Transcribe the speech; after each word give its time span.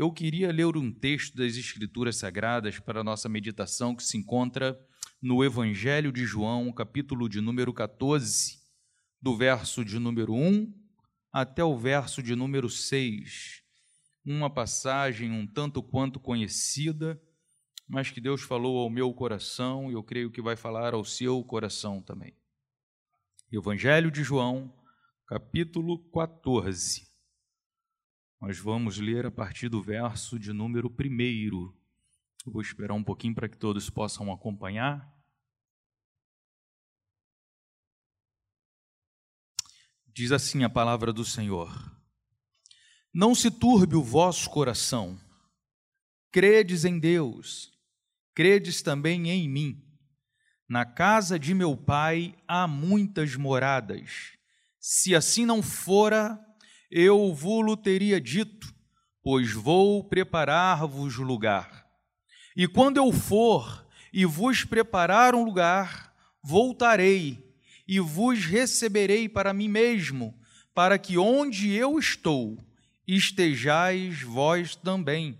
Eu 0.00 0.10
queria 0.10 0.50
ler 0.50 0.78
um 0.78 0.90
texto 0.90 1.36
das 1.36 1.58
Escrituras 1.58 2.16
Sagradas 2.16 2.78
para 2.78 3.02
a 3.02 3.04
nossa 3.04 3.28
meditação 3.28 3.94
que 3.94 4.02
se 4.02 4.16
encontra 4.16 4.80
no 5.20 5.44
Evangelho 5.44 6.10
de 6.10 6.24
João, 6.24 6.72
capítulo 6.72 7.28
de 7.28 7.38
número 7.38 7.70
14, 7.70 8.58
do 9.20 9.36
verso 9.36 9.84
de 9.84 9.98
número 9.98 10.32
1 10.32 10.72
até 11.30 11.62
o 11.62 11.76
verso 11.76 12.22
de 12.22 12.34
número 12.34 12.70
6. 12.70 13.62
Uma 14.24 14.48
passagem 14.48 15.30
um 15.32 15.46
tanto 15.46 15.82
quanto 15.82 16.18
conhecida, 16.18 17.20
mas 17.86 18.10
que 18.10 18.22
Deus 18.22 18.40
falou 18.40 18.78
ao 18.78 18.88
meu 18.88 19.12
coração 19.12 19.90
e 19.90 19.92
eu 19.92 20.02
creio 20.02 20.30
que 20.30 20.40
vai 20.40 20.56
falar 20.56 20.94
ao 20.94 21.04
seu 21.04 21.44
coração 21.44 22.00
também. 22.00 22.34
Evangelho 23.52 24.10
de 24.10 24.24
João, 24.24 24.74
capítulo 25.26 25.98
14. 26.10 27.09
Nós 28.40 28.58
vamos 28.58 28.96
ler 28.96 29.26
a 29.26 29.30
partir 29.30 29.68
do 29.68 29.82
verso 29.82 30.38
de 30.38 30.50
número 30.50 30.88
1. 30.88 31.74
Vou 32.46 32.62
esperar 32.62 32.94
um 32.94 33.04
pouquinho 33.04 33.34
para 33.34 33.50
que 33.50 33.58
todos 33.58 33.90
possam 33.90 34.32
acompanhar. 34.32 35.14
Diz 40.06 40.32
assim 40.32 40.64
a 40.64 40.70
palavra 40.70 41.12
do 41.12 41.22
Senhor: 41.22 41.70
Não 43.12 43.34
se 43.34 43.50
turbe 43.50 43.94
o 43.94 44.02
vosso 44.02 44.48
coração, 44.48 45.20
credes 46.32 46.86
em 46.86 46.98
Deus, 46.98 47.70
credes 48.34 48.80
também 48.80 49.28
em 49.28 49.46
mim. 49.50 49.86
Na 50.66 50.86
casa 50.86 51.38
de 51.38 51.52
meu 51.52 51.76
pai 51.76 52.34
há 52.48 52.66
muitas 52.66 53.36
moradas. 53.36 54.32
Se 54.78 55.14
assim 55.14 55.44
não 55.44 55.62
fora, 55.62 56.42
eu 56.90 57.32
vou-lo 57.32 57.76
teria 57.76 58.20
dito, 58.20 58.74
pois 59.22 59.52
vou 59.52 60.02
preparar-vos 60.02 61.16
lugar. 61.16 61.86
E 62.56 62.66
quando 62.66 62.96
eu 62.96 63.12
for 63.12 63.86
e 64.12 64.24
vos 64.24 64.64
preparar 64.64 65.34
um 65.34 65.44
lugar, 65.44 66.12
voltarei 66.42 67.38
e 67.86 68.00
vos 68.00 68.44
receberei 68.44 69.28
para 69.28 69.52
mim 69.52 69.68
mesmo, 69.68 70.34
para 70.74 70.98
que 70.98 71.16
onde 71.16 71.72
eu 71.72 71.98
estou, 71.98 72.58
estejais 73.06 74.22
vós 74.22 74.74
também. 74.74 75.38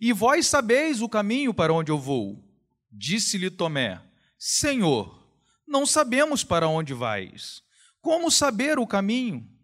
E 0.00 0.12
vós 0.12 0.46
sabeis 0.46 1.00
o 1.00 1.08
caminho 1.08 1.54
para 1.54 1.72
onde 1.72 1.90
eu 1.90 1.98
vou. 1.98 2.44
Disse-lhe 2.90 3.50
Tomé: 3.50 4.00
Senhor, 4.38 5.26
não 5.66 5.86
sabemos 5.86 6.44
para 6.44 6.68
onde 6.68 6.92
vais. 6.92 7.62
Como 8.00 8.30
saber 8.30 8.78
o 8.78 8.86
caminho? 8.86 9.55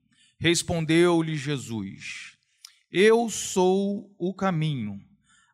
Respondeu-lhe 0.42 1.36
Jesus: 1.36 2.36
Eu 2.90 3.30
sou 3.30 4.12
o 4.18 4.34
caminho, 4.34 5.00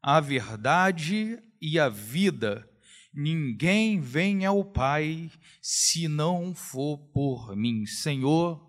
a 0.03 0.19
verdade 0.19 1.39
e 1.61 1.79
a 1.79 1.91
vida. 1.91 2.67
Ninguém 3.13 4.01
vem 4.01 4.47
ao 4.47 4.65
Pai 4.65 5.31
se 5.61 6.09
não 6.09 6.55
for 6.55 6.97
por 7.13 7.55
mim. 7.55 7.85
Senhor, 7.85 8.67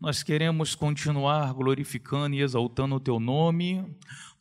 nós 0.00 0.22
queremos 0.22 0.76
continuar 0.76 1.52
glorificando 1.52 2.36
e 2.36 2.42
exaltando 2.42 2.94
o 2.94 3.00
teu 3.00 3.18
nome, 3.18 3.84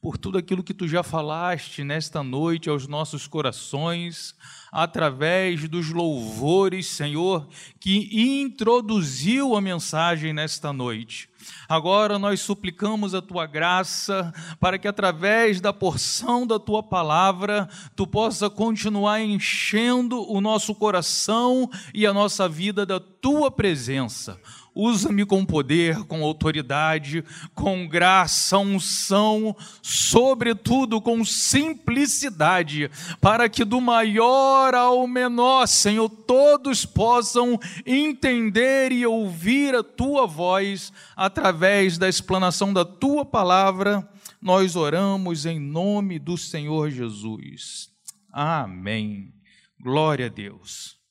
por 0.05 0.19
tudo 0.19 0.37
aquilo 0.37 0.61
que 0.61 0.71
tu 0.71 0.87
já 0.87 1.01
falaste 1.01 1.83
nesta 1.83 2.21
noite 2.21 2.69
aos 2.69 2.87
nossos 2.87 3.25
corações, 3.25 4.35
através 4.71 5.67
dos 5.67 5.89
louvores, 5.89 6.85
Senhor, 6.85 7.47
que 7.79 8.07
introduziu 8.39 9.55
a 9.55 9.61
mensagem 9.61 10.31
nesta 10.31 10.71
noite. 10.71 11.27
Agora 11.67 12.19
nós 12.19 12.39
suplicamos 12.39 13.15
a 13.15 13.21
tua 13.21 13.47
graça 13.47 14.31
para 14.59 14.77
que 14.77 14.87
através 14.87 15.59
da 15.59 15.73
porção 15.73 16.45
da 16.45 16.59
tua 16.59 16.83
palavra 16.83 17.67
tu 17.95 18.05
possa 18.05 18.47
continuar 18.47 19.21
enchendo 19.21 20.21
o 20.31 20.39
nosso 20.39 20.75
coração 20.75 21.67
e 21.95 22.05
a 22.05 22.13
nossa 22.13 22.47
vida 22.47 22.85
da 22.85 22.99
tua 22.99 23.49
presença 23.49 24.39
usa-me 24.75 25.25
com 25.25 25.45
poder, 25.45 26.03
com 26.03 26.21
autoridade, 26.21 27.23
com 27.53 27.87
graça, 27.87 28.57
unção, 28.59 29.55
sobretudo 29.81 30.99
com 30.99 31.23
simplicidade, 31.23 32.91
para 33.21 33.47
que 33.47 33.63
do 33.63 33.79
maior 33.79 34.75
ao 34.75 35.07
menor, 35.07 35.65
Senhor, 35.67 36.09
todos 36.09 36.85
possam 36.85 37.57
entender 37.85 38.91
e 38.91 39.05
ouvir 39.05 39.73
a 39.73 39.83
tua 39.83 40.27
voz 40.27 40.91
através 41.15 41.97
da 41.97 42.09
explanação 42.09 42.73
da 42.73 42.83
tua 42.83 43.23
palavra. 43.23 44.07
Nós 44.41 44.75
oramos 44.75 45.45
em 45.45 45.59
nome 45.59 46.19
do 46.19 46.37
Senhor 46.37 46.89
Jesus. 46.91 47.89
Amém. 48.31 49.33
Glória 49.79 50.25
a 50.25 50.29
Deus. 50.29 51.04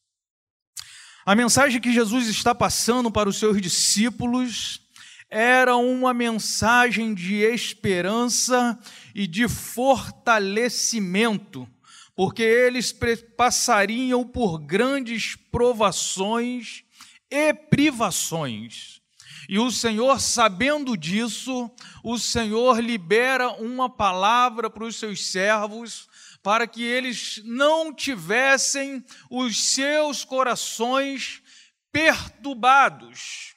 A 1.26 1.34
mensagem 1.34 1.80
que 1.80 1.90
Jesus 1.90 2.28
está 2.28 2.54
passando 2.54 3.10
para 3.10 3.30
os 3.30 3.38
seus 3.38 3.58
discípulos 3.58 4.82
era 5.30 5.74
uma 5.74 6.12
mensagem 6.12 7.14
de 7.14 7.36
esperança 7.36 8.78
e 9.14 9.26
de 9.26 9.48
fortalecimento, 9.48 11.66
porque 12.14 12.42
eles 12.42 12.94
passariam 13.38 14.22
por 14.22 14.58
grandes 14.58 15.34
provações 15.50 16.84
e 17.30 17.54
privações. 17.54 19.00
E 19.48 19.58
o 19.58 19.70
Senhor, 19.70 20.20
sabendo 20.20 20.94
disso, 20.94 21.70
o 22.02 22.18
Senhor 22.18 22.80
libera 22.80 23.48
uma 23.52 23.88
palavra 23.88 24.68
para 24.68 24.84
os 24.84 24.96
seus 24.96 25.26
servos 25.26 26.06
para 26.44 26.66
que 26.66 26.84
eles 26.84 27.40
não 27.42 27.90
tivessem 27.90 29.02
os 29.30 29.72
seus 29.72 30.26
corações 30.26 31.42
perturbados, 31.90 33.54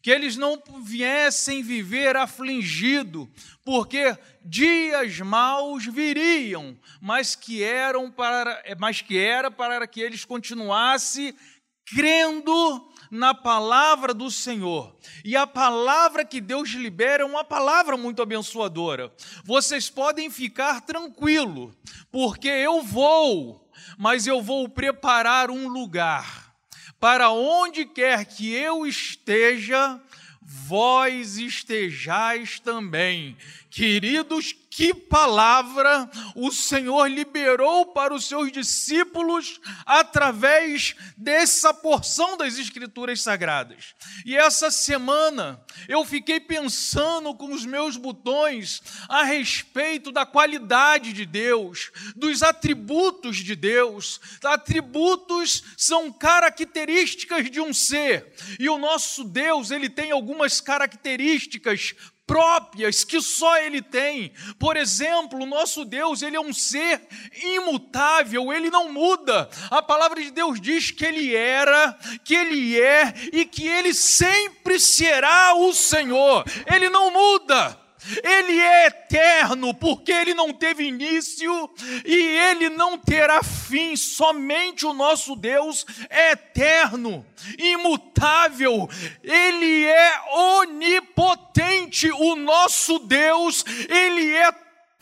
que 0.00 0.10
eles 0.10 0.34
não 0.34 0.60
viessem 0.82 1.62
viver 1.62 2.16
afligido, 2.16 3.30
porque 3.62 4.16
dias 4.42 5.20
maus 5.20 5.84
viriam, 5.84 6.74
mas 7.02 7.34
que 7.34 7.62
eram 7.62 8.10
para, 8.10 8.64
mas 8.78 9.02
que 9.02 9.18
era 9.18 9.50
para 9.50 9.86
que 9.86 10.00
eles 10.00 10.24
continuassem 10.24 11.36
crendo 11.84 12.91
na 13.12 13.34
palavra 13.34 14.14
do 14.14 14.30
Senhor. 14.30 14.96
E 15.22 15.36
a 15.36 15.46
palavra 15.46 16.24
que 16.24 16.40
Deus 16.40 16.70
libera 16.70 17.22
é 17.22 17.26
uma 17.26 17.44
palavra 17.44 17.94
muito 17.94 18.22
abençoadora. 18.22 19.12
Vocês 19.44 19.90
podem 19.90 20.30
ficar 20.30 20.80
tranquilo, 20.80 21.76
porque 22.10 22.48
eu 22.48 22.82
vou, 22.82 23.70
mas 23.98 24.26
eu 24.26 24.40
vou 24.40 24.66
preparar 24.66 25.50
um 25.50 25.68
lugar. 25.68 26.54
Para 26.98 27.28
onde 27.30 27.84
quer 27.84 28.24
que 28.24 28.50
eu 28.50 28.86
esteja, 28.86 30.00
vós 30.40 31.36
estejais 31.36 32.58
também. 32.60 33.36
Queridos, 33.68 34.54
que 34.74 34.94
palavra 34.94 36.10
o 36.34 36.50
Senhor 36.50 37.06
liberou 37.06 37.84
para 37.92 38.14
os 38.14 38.24
seus 38.24 38.50
discípulos 38.50 39.60
através 39.84 40.96
dessa 41.14 41.74
porção 41.74 42.38
das 42.38 42.56
Escrituras 42.56 43.20
Sagradas. 43.20 43.94
E 44.24 44.34
essa 44.34 44.70
semana 44.70 45.62
eu 45.86 46.02
fiquei 46.06 46.40
pensando 46.40 47.34
com 47.34 47.52
os 47.52 47.66
meus 47.66 47.98
botões 47.98 48.80
a 49.10 49.24
respeito 49.24 50.10
da 50.10 50.24
qualidade 50.24 51.12
de 51.12 51.26
Deus, 51.26 51.90
dos 52.16 52.42
atributos 52.42 53.36
de 53.36 53.54
Deus. 53.54 54.18
Atributos 54.42 55.62
são 55.76 56.10
características 56.10 57.50
de 57.50 57.60
um 57.60 57.74
ser, 57.74 58.32
e 58.58 58.70
o 58.70 58.78
nosso 58.78 59.22
Deus, 59.22 59.70
ele 59.70 59.90
tem 59.90 60.12
algumas 60.12 60.62
características 60.62 61.94
próprias 62.26 63.04
que 63.04 63.20
só 63.20 63.58
ele 63.58 63.82
tem. 63.82 64.32
Por 64.58 64.76
exemplo, 64.76 65.40
o 65.40 65.46
nosso 65.46 65.84
Deus, 65.84 66.22
ele 66.22 66.36
é 66.36 66.40
um 66.40 66.52
ser 66.52 67.06
imutável, 67.42 68.52
ele 68.52 68.70
não 68.70 68.92
muda. 68.92 69.48
A 69.70 69.82
palavra 69.82 70.22
de 70.22 70.30
Deus 70.30 70.60
diz 70.60 70.90
que 70.90 71.04
ele 71.04 71.34
era, 71.34 71.98
que 72.24 72.34
ele 72.34 72.80
é 72.80 73.12
e 73.32 73.44
que 73.44 73.66
ele 73.66 73.92
sempre 73.92 74.78
será 74.78 75.54
o 75.54 75.72
Senhor. 75.72 76.44
Ele 76.66 76.88
não 76.88 77.10
muda. 77.10 77.81
Ele 78.22 78.58
é 78.60 78.86
eterno, 78.86 79.74
porque 79.74 80.12
ele 80.12 80.34
não 80.34 80.52
teve 80.52 80.84
início 80.84 81.70
e 82.04 82.14
ele 82.14 82.68
não 82.68 82.98
terá 82.98 83.42
fim. 83.42 83.96
Somente 83.96 84.84
o 84.84 84.92
nosso 84.92 85.36
Deus 85.36 85.86
é 86.10 86.32
eterno, 86.32 87.24
imutável, 87.58 88.88
ele 89.22 89.84
é 89.84 90.20
onipotente. 90.34 92.10
O 92.10 92.36
nosso 92.36 92.98
Deus, 92.98 93.64
ele 93.88 94.34
é 94.34 94.52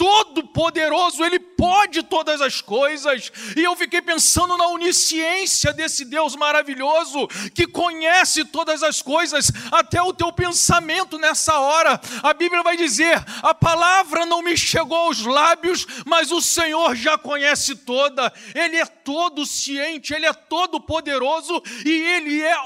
todo-poderoso, 0.01 1.23
ele 1.23 1.39
pode 1.39 2.03
todas 2.03 2.41
as 2.41 2.63
coisas. 2.63 3.31
E 3.55 3.63
eu 3.63 3.77
fiquei 3.77 4.01
pensando 4.01 4.57
na 4.57 4.67
onisciência 4.69 5.75
desse 5.75 6.07
Deus 6.07 6.35
maravilhoso 6.35 7.29
que 7.55 7.67
conhece 7.67 8.47
todas 8.47 8.83
as 8.83 9.03
coisas, 9.03 9.53
até 9.71 10.01
o 10.01 10.15
teu 10.15 10.33
pensamento 10.33 11.19
nessa 11.19 11.59
hora. 11.59 12.01
A 12.23 12.33
Bíblia 12.33 12.63
vai 12.63 12.79
dizer: 12.79 13.23
a 13.43 13.53
palavra 13.53 14.25
não 14.25 14.41
me 14.41 14.57
chegou 14.57 14.97
aos 14.97 15.21
lábios, 15.21 15.87
mas 16.07 16.33
o 16.33 16.41
Senhor 16.41 16.97
já 16.97 17.19
conhece 17.19 17.77
toda. 17.77 18.33
Ele 18.55 18.79
é 18.79 18.87
todo 18.87 19.45
ciente, 19.45 20.15
ele 20.15 20.25
é 20.25 20.33
todo 20.33 20.81
poderoso 20.81 21.63
e 21.85 21.91
ele 21.91 22.41
é 22.41 22.57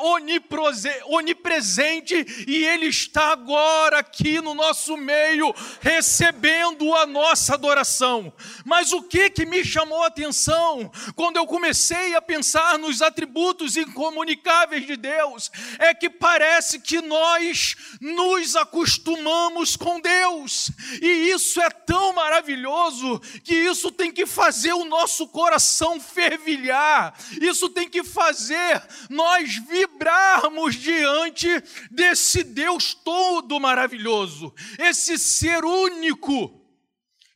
onipresente 1.06 2.14
e 2.46 2.64
ele 2.64 2.86
está 2.86 3.32
agora 3.32 3.98
aqui 3.98 4.40
no 4.40 4.54
nosso 4.54 4.96
meio 4.96 5.52
recebendo 5.81 6.94
a 6.94 7.04
nossa 7.06 7.24
nossa 7.25 7.55
adoração. 7.55 8.32
Mas 8.67 8.93
o 8.93 9.03
que 9.03 9.31
que 9.31 9.47
me 9.47 9.65
chamou 9.65 10.03
a 10.03 10.09
atenção 10.09 10.91
quando 11.17 11.38
eu 11.38 11.47
comecei 11.47 12.15
a 12.15 12.21
pensar 12.21 12.79
nos 12.79 13.00
atributos 13.00 13.79
incomunicáveis 13.79 14.87
de 14.87 14.94
Deus 14.97 15.50
é 15.79 15.94
que 15.94 16.11
parece 16.11 16.81
que 16.81 17.00
nós 17.00 17.76
nos 17.99 18.55
acostumamos 18.56 19.75
com 19.75 20.00
Deus. 20.00 20.71
E 21.00 21.31
isso 21.31 21.61
é 21.62 21.71
tão 21.71 22.12
maravilhoso 22.12 23.19
que 23.43 23.55
isso 23.55 23.91
tem 23.91 24.12
que 24.12 24.27
fazer 24.27 24.75
o 24.75 24.85
nosso 24.85 25.27
coração 25.29 25.99
fervilhar. 25.99 27.15
Isso 27.41 27.70
tem 27.70 27.88
que 27.88 28.05
fazer 28.05 28.82
nós 29.09 29.56
vibrarmos 29.56 30.75
diante 30.75 31.49
desse 31.91 32.44
Deus 32.44 32.93
todo 32.93 33.59
maravilhoso, 33.59 34.53
esse 34.79 35.19
ser 35.19 35.65
único 35.65 36.63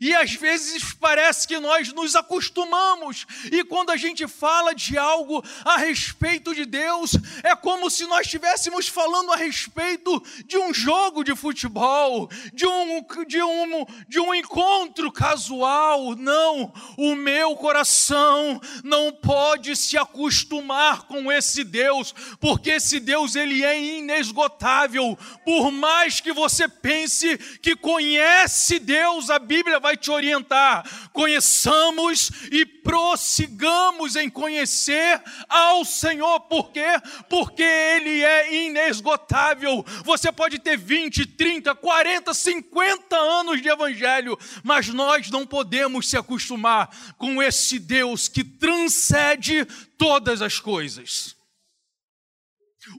e 0.00 0.14
às 0.14 0.32
vezes 0.32 0.92
parece 0.92 1.46
que 1.46 1.58
nós 1.58 1.92
nos 1.92 2.14
acostumamos, 2.14 3.26
e 3.50 3.64
quando 3.64 3.90
a 3.90 3.96
gente 3.96 4.26
fala 4.28 4.74
de 4.74 4.96
algo 4.96 5.44
a 5.64 5.76
respeito 5.76 6.54
de 6.54 6.64
Deus, 6.64 7.12
é 7.42 7.56
como 7.56 7.90
se 7.90 8.06
nós 8.06 8.26
estivéssemos 8.26 8.86
falando 8.86 9.32
a 9.32 9.36
respeito 9.36 10.22
de 10.44 10.56
um 10.56 10.72
jogo 10.72 11.24
de 11.24 11.34
futebol, 11.34 12.28
de 12.52 12.66
um, 12.66 13.04
de 13.26 13.42
um, 13.42 13.86
de 14.08 14.20
um 14.20 14.34
encontro 14.34 15.10
casual. 15.10 16.14
Não, 16.14 16.72
o 16.96 17.14
meu 17.14 17.56
coração 17.56 18.60
não 18.84 19.12
pode 19.12 19.74
se 19.74 19.96
acostumar 19.98 21.02
com 21.02 21.30
esse 21.32 21.64
Deus, 21.64 22.14
porque 22.40 22.70
esse 22.70 23.00
Deus 23.00 23.34
ele 23.34 23.64
é 23.64 23.80
inesgotável. 23.98 25.18
Por 25.44 25.70
mais 25.70 26.20
que 26.20 26.32
você 26.32 26.68
pense 26.68 27.36
que 27.60 27.74
conhece 27.74 28.78
Deus, 28.78 29.30
a 29.30 29.38
Bíblia 29.38 29.80
vai 29.80 29.88
vai 29.88 29.96
te 29.96 30.11
orientar. 30.11 31.11
Conheçamos 31.12 32.31
e 32.52 32.67
prossigamos 32.67 34.17
em 34.17 34.29
conhecer 34.29 35.23
ao 35.49 35.85
Senhor. 35.85 36.40
Por 36.40 36.70
quê? 36.70 37.00
Porque 37.29 37.62
Ele 37.62 38.23
é 38.23 38.67
inesgotável. 38.67 39.85
Você 40.05 40.31
pode 40.31 40.58
ter 40.58 40.76
20, 40.76 41.25
30, 41.25 41.75
40, 41.75 42.35
50 42.35 43.17
anos 43.17 43.62
de 43.62 43.69
Evangelho, 43.69 44.38
mas 44.62 44.88
nós 44.88 45.31
não 45.31 45.46
podemos 45.46 46.08
se 46.08 46.17
acostumar 46.19 47.14
com 47.17 47.43
esse 47.43 47.79
Deus 47.79 48.29
que 48.29 48.44
transcende 48.44 49.64
todas 49.96 50.43
as 50.43 50.61
coisas. 50.61 51.37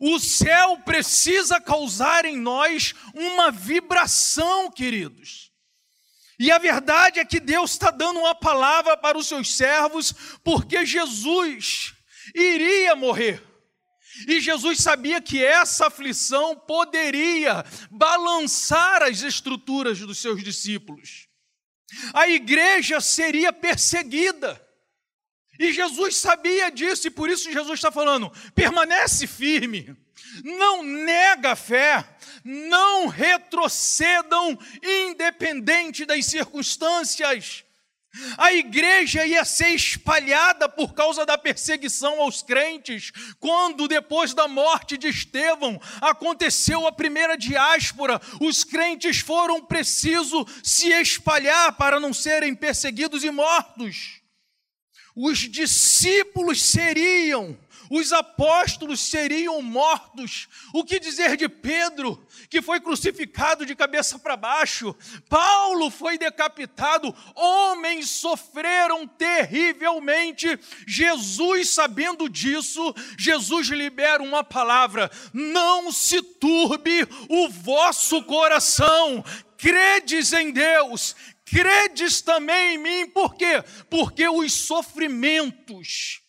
O 0.01 0.19
céu 0.19 0.77
precisa 0.79 1.61
causar 1.61 2.25
em 2.25 2.37
nós 2.37 2.93
uma 3.13 3.51
vibração, 3.51 4.71
queridos. 4.71 5.48
E 6.39 6.49
a 6.51 6.57
verdade 6.57 7.19
é 7.19 7.25
que 7.25 7.39
Deus 7.39 7.71
está 7.71 7.91
dando 7.91 8.21
uma 8.21 8.33
palavra 8.33 8.95
para 8.95 9.17
os 9.17 9.27
seus 9.27 9.53
servos, 9.55 10.13
porque 10.41 10.85
Jesus 10.85 11.93
iria 12.33 12.95
morrer. 12.95 13.43
E 14.27 14.39
Jesus 14.39 14.79
sabia 14.79 15.21
que 15.21 15.43
essa 15.43 15.87
aflição 15.87 16.55
poderia 16.55 17.63
balançar 17.91 19.03
as 19.03 19.21
estruturas 19.21 19.99
dos 19.99 20.17
seus 20.17 20.41
discípulos. 20.41 21.27
A 22.13 22.27
igreja 22.27 23.01
seria 23.01 23.51
perseguida. 23.51 24.65
E 25.59 25.73
Jesus 25.73 26.15
sabia 26.15 26.71
disso, 26.71 27.07
e 27.07 27.11
por 27.11 27.29
isso 27.29 27.51
Jesus 27.51 27.73
está 27.73 27.91
falando: 27.91 28.31
permanece 28.55 29.27
firme, 29.27 29.93
não 30.43 30.83
nega 30.83 31.51
a 31.51 31.55
fé, 31.55 32.07
não 32.49 33.05
retrocedam, 33.05 34.57
independente 34.81 36.03
das 36.03 36.25
circunstâncias. 36.25 37.63
A 38.39 38.51
igreja 38.51 39.23
ia 39.23 39.45
ser 39.45 39.69
espalhada 39.69 40.67
por 40.67 40.95
causa 40.95 41.27
da 41.27 41.37
perseguição 41.37 42.19
aos 42.19 42.41
crentes, 42.41 43.11
quando 43.39 43.87
depois 43.87 44.33
da 44.33 44.47
morte 44.47 44.97
de 44.97 45.09
Estevão 45.09 45.79
aconteceu 46.01 46.87
a 46.87 46.91
primeira 46.91 47.37
diáspora, 47.37 48.19
os 48.41 48.63
crentes 48.63 49.19
foram 49.19 49.63
preciso 49.63 50.43
se 50.63 50.89
espalhar 50.89 51.73
para 51.73 51.99
não 51.99 52.11
serem 52.11 52.55
perseguidos 52.55 53.23
e 53.23 53.29
mortos. 53.29 54.21
Os 55.15 55.37
discípulos 55.39 56.63
seriam 56.63 57.55
os 57.89 58.13
apóstolos 58.13 58.99
seriam 58.99 59.61
mortos. 59.61 60.47
O 60.73 60.83
que 60.83 60.99
dizer 60.99 61.35
de 61.35 61.49
Pedro, 61.49 62.23
que 62.49 62.61
foi 62.61 62.79
crucificado 62.79 63.65
de 63.65 63.75
cabeça 63.75 64.19
para 64.19 64.37
baixo? 64.37 64.95
Paulo 65.27 65.89
foi 65.89 66.17
decapitado. 66.17 67.13
Homens 67.35 68.09
sofreram 68.11 69.07
terrivelmente. 69.07 70.59
Jesus, 70.85 71.71
sabendo 71.71 72.29
disso, 72.29 72.93
Jesus 73.17 73.67
libera 73.67 74.21
uma 74.21 74.43
palavra: 74.43 75.09
não 75.33 75.91
se 75.91 76.21
turbe 76.21 77.07
o 77.27 77.49
vosso 77.49 78.21
coração. 78.23 79.23
Credes 79.57 80.31
em 80.31 80.51
Deus, 80.51 81.15
credes 81.43 82.21
também 82.21 82.75
em 82.75 82.77
mim, 82.77 83.07
por 83.07 83.35
quê? 83.35 83.61
Porque 83.89 84.25
os 84.29 84.53
sofrimentos 84.53 86.21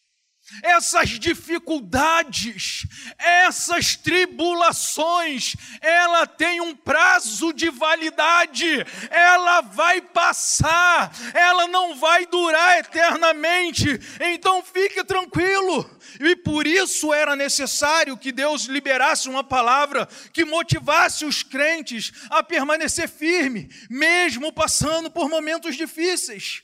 essas 0.63 1.11
dificuldades, 1.11 2.87
essas 3.19 3.97
tribulações, 3.97 5.55
ela 5.81 6.27
tem 6.27 6.61
um 6.61 6.75
prazo 6.75 7.53
de 7.53 7.71
validade, 7.71 8.85
ela 9.11 9.61
vai 9.61 10.01
passar, 10.01 11.13
ela 11.35 11.67
não 11.69 11.95
vai 11.97 12.27
durar 12.27 12.79
eternamente. 12.79 13.89
Então 14.21 14.63
fique 14.63 15.03
tranquilo. 15.05 15.89
E 16.19 16.37
por 16.37 16.67
isso 16.67 17.13
era 17.13 17.37
necessário 17.37 18.17
que 18.17 18.33
Deus 18.33 18.65
liberasse 18.65 19.29
uma 19.29 19.45
palavra 19.45 20.07
que 20.33 20.45
motivasse 20.45 21.25
os 21.25 21.43
crentes 21.43 22.13
a 22.31 22.43
permanecer 22.43 23.09
firme, 23.09 23.71
mesmo 23.89 24.53
passando 24.53 25.11
por 25.11 25.29
momentos 25.29 25.77
difíceis. 25.77 26.63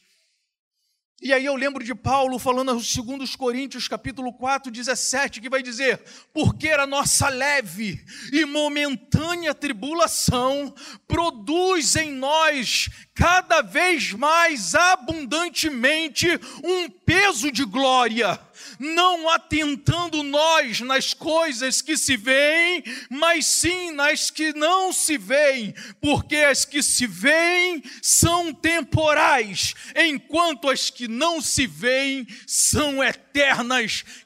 E 1.22 1.32
aí 1.32 1.46
eu 1.46 1.56
lembro 1.56 1.82
de 1.82 1.94
Paulo 1.94 2.38
falando 2.38 2.72
aos 2.72 2.94
2 2.94 3.34
Coríntios, 3.36 3.88
capítulo 3.88 4.34
4, 4.34 4.70
17, 4.70 5.40
que 5.40 5.48
vai 5.48 5.62
dizer: 5.62 6.02
Porque 6.30 6.68
a 6.68 6.86
nossa 6.86 7.30
leve 7.30 8.04
e 8.30 8.44
momentânea 8.44 9.54
tribulação 9.54 10.74
produz 11.08 11.96
em 11.96 12.12
nós 12.12 12.90
cada 13.14 13.62
vez 13.62 14.12
mais 14.12 14.74
abundantemente 14.74 16.28
um 16.62 16.90
peso 16.90 17.50
de 17.50 17.64
glória 17.64 18.38
não 18.78 19.28
atentando 19.28 20.22
nós 20.22 20.80
nas 20.80 21.12
coisas 21.14 21.80
que 21.82 21.96
se 21.96 22.16
veem, 22.16 22.84
mas 23.10 23.46
sim 23.46 23.90
nas 23.92 24.30
que 24.30 24.52
não 24.52 24.92
se 24.92 25.18
veem, 25.18 25.74
porque 26.00 26.36
as 26.36 26.64
que 26.64 26.82
se 26.82 27.06
veem 27.06 27.82
são 28.02 28.52
temporais, 28.52 29.74
enquanto 29.94 30.68
as 30.68 30.90
que 30.90 31.08
não 31.08 31.40
se 31.40 31.66
veem 31.66 32.26
são 32.46 33.02
eternas. 33.02 33.25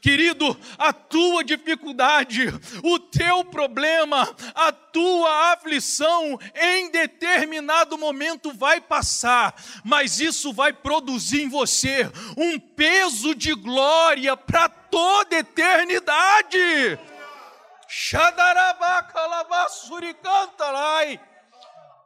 Querido, 0.01 0.59
a 0.79 0.93
tua 0.93 1.45
dificuldade, 1.45 2.49
o 2.83 2.99
teu 2.99 3.45
problema, 3.45 4.29
a 4.55 4.73
tua 4.73 5.53
aflição 5.53 6.39
em 6.55 6.91
determinado 6.91 7.97
momento 7.99 8.53
vai 8.53 8.81
passar, 8.81 9.55
mas 9.85 10.21
isso 10.21 10.53
vai 10.53 10.73
produzir 10.73 11.43
em 11.43 11.49
você 11.49 12.11
um 12.37 12.59
peso 12.59 13.35
de 13.35 13.55
glória 13.55 14.37
para 14.37 14.69
toda 14.69 15.37
eternidade. 15.37 16.99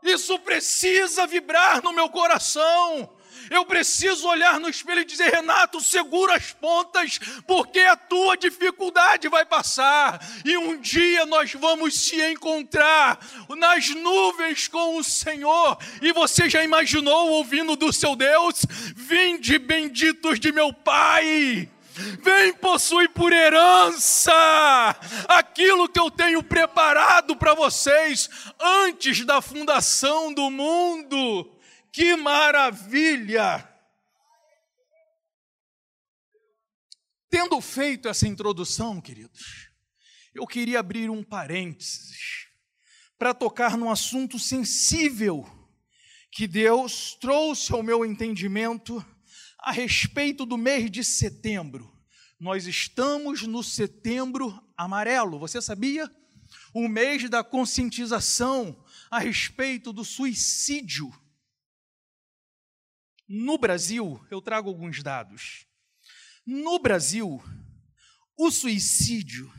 Isso 0.03 0.39
precisa 0.39 1.27
vibrar 1.27 1.83
no 1.83 1.93
meu 1.93 2.09
coração. 2.09 3.14
Eu 3.51 3.65
preciso 3.65 4.27
olhar 4.29 4.59
no 4.61 4.69
espelho 4.69 5.01
e 5.01 5.05
dizer: 5.05 5.31
Renato, 5.31 5.81
segura 5.81 6.35
as 6.35 6.53
pontas, 6.53 7.19
porque 7.47 7.81
a 7.81 7.97
tua 7.97 8.37
dificuldade 8.37 9.29
vai 9.29 9.45
passar 9.45 10.21
e 10.45 10.57
um 10.57 10.81
dia 10.81 11.27
nós 11.27 11.53
vamos 11.53 11.95
se 11.95 12.21
encontrar 12.31 13.19
nas 13.51 13.89
nuvens 13.91 14.69
com 14.69 14.97
o 14.97 15.05
Senhor. 15.05 15.79
E 16.01 16.13
você 16.13 16.49
já 16.49 16.63
imaginou 16.63 17.31
ouvindo 17.31 17.77
do 17.77 17.93
seu 17.93 18.17
Deus: 18.17 18.65
Vinde 18.95 19.59
benditos 19.59 20.39
de 20.41 20.53
meu 20.53 20.73
Pai. 20.73 21.69
Vem 22.23 22.53
possuir 22.55 23.09
por 23.11 23.33
herança 23.33 24.33
aquilo 25.29 25.89
que 25.89 26.01
eu 26.01 26.11
tenho 26.11 26.43
preparado 26.43 27.37
para 27.37 27.55
vocês 27.55 28.29
antes 28.61 29.25
da 29.25 29.41
fundação 29.41 30.35
do 30.35 30.51
mundo. 30.51 31.54
Que 31.95 32.17
maravilha! 32.17 33.71
Tendo 37.31 37.61
feito 37.61 38.09
essa 38.09 38.27
introdução, 38.27 39.01
queridos, 39.01 39.71
eu 40.35 40.45
queria 40.45 40.81
abrir 40.81 41.09
um 41.09 41.23
parênteses 41.23 42.49
para 43.17 43.33
tocar 43.33 43.77
num 43.77 43.89
assunto 43.89 44.41
sensível 44.41 45.47
que 46.33 46.49
Deus 46.49 47.15
trouxe 47.21 47.73
ao 47.73 47.81
meu 47.81 48.05
entendimento 48.05 49.01
a 49.61 49.71
respeito 49.71 50.45
do 50.45 50.59
mês 50.59 50.91
de 50.91 51.05
setembro. 51.05 51.97
Nós 52.41 52.67
estamos 52.67 53.43
no 53.43 53.63
setembro 53.63 54.61
amarelo, 54.77 55.39
você 55.39 55.63
sabia? 55.63 56.11
O 56.75 56.89
mês 56.89 57.31
da 57.31 57.45
conscientização 57.45 58.85
a 59.09 59.21
respeito 59.21 59.93
do 59.93 60.05
suicídio. 60.05 61.13
No 63.29 63.57
Brasil, 63.59 64.25
eu 64.31 64.41
trago 64.41 64.69
alguns 64.69 65.03
dados. 65.03 65.67
No 66.47 66.79
Brasil, 66.79 67.43
o 68.37 68.51
suicídio 68.51 69.53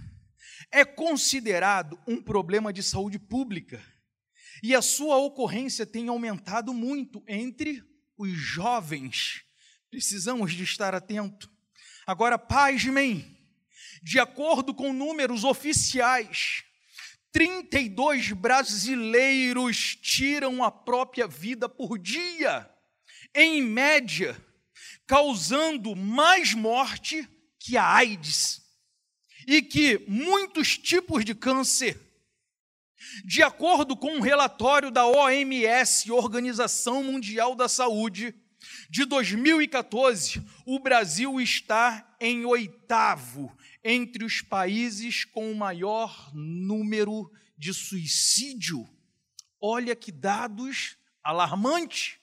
é 0.72 0.86
considerado 0.86 2.00
um 2.08 2.22
problema 2.22 2.72
de 2.72 2.84
saúde 2.84 3.18
pública 3.18 3.84
e 4.62 4.76
a 4.76 4.82
sua 4.82 5.18
ocorrência 5.18 5.86
tem 5.86 6.08
aumentado 6.08 6.74
muito 6.74 7.24
entre 7.28 7.84
os 8.18 8.32
jovens 8.32 9.46
Precisamos 9.96 10.52
de 10.52 10.62
estar 10.62 10.94
atento. 10.94 11.50
Agora, 12.06 12.38
pasmem, 12.38 13.26
de 14.04 14.20
acordo 14.20 14.74
com 14.74 14.92
números 14.92 15.46
oficiais, 15.46 16.66
32 17.32 18.34
brasileiros 18.34 19.96
tiram 19.96 20.62
a 20.62 20.70
própria 20.70 21.30
vida 21.30 21.70
por 21.70 21.98
dia, 21.98 22.70
em 23.36 23.62
média, 23.62 24.36
causando 25.06 25.96
mais 25.96 26.54
morte 26.54 27.28
que 27.60 27.78
a 27.78 27.86
AIDS 27.86 28.62
e 29.48 29.62
que 29.62 30.04
muitos 30.08 30.78
tipos 30.78 31.24
de 31.24 31.36
câncer. 31.36 32.00
De 33.24 33.44
acordo 33.44 33.96
com 33.96 34.16
um 34.16 34.22
relatório 34.22 34.90
da 34.90 35.06
OMS, 35.06 36.12
Organização 36.12 37.04
Mundial 37.04 37.56
da 37.56 37.70
Saúde, 37.70 38.34
de 38.90 39.06
2014, 39.06 40.42
o 40.66 40.80
Brasil 40.80 41.40
está 41.40 42.16
em 42.20 42.46
oitavo 42.46 43.56
entre 43.84 44.26
os 44.26 44.42
países 44.42 45.24
com 45.24 45.52
o 45.52 45.56
maior 45.56 46.32
número 46.34 47.32
de 47.58 47.74
suicídio. 47.74 48.88
Olha 49.62 49.96
que 49.96 50.12
dados 50.12 50.98
alarmantes. 51.24 52.18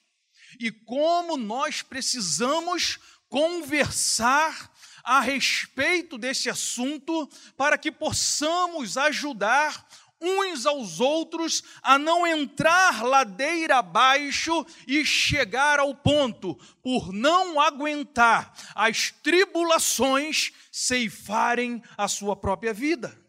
E 0.59 0.71
como 0.71 1.37
nós 1.37 1.81
precisamos 1.81 2.99
conversar 3.27 4.71
a 5.03 5.19
respeito 5.19 6.17
desse 6.17 6.49
assunto 6.49 7.29
para 7.57 7.77
que 7.77 7.91
possamos 7.91 8.97
ajudar 8.97 9.85
uns 10.23 10.65
aos 10.65 11.01
outros 11.01 11.63
a 11.81 11.99
não 11.99 12.25
entrar 12.25 13.03
ladeira 13.03 13.79
abaixo 13.79 14.65
e 14.87 15.05
chegar 15.05 15.79
ao 15.79 15.93
ponto, 15.93 16.55
por 16.81 17.11
não 17.11 17.59
aguentar 17.59 18.53
as 18.73 19.11
tribulações, 19.11 20.53
ceifarem 20.71 21.83
a 21.97 22.07
sua 22.07 22.35
própria 22.37 22.73
vida. 22.73 23.19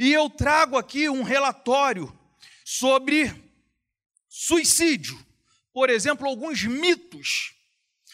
E 0.00 0.10
eu 0.10 0.30
trago 0.30 0.78
aqui 0.78 1.10
um 1.10 1.22
relatório 1.22 2.10
sobre 2.64 3.30
suicídio. 4.28 5.31
Por 5.72 5.90
exemplo, 5.90 6.26
alguns 6.26 6.64
mitos. 6.64 7.54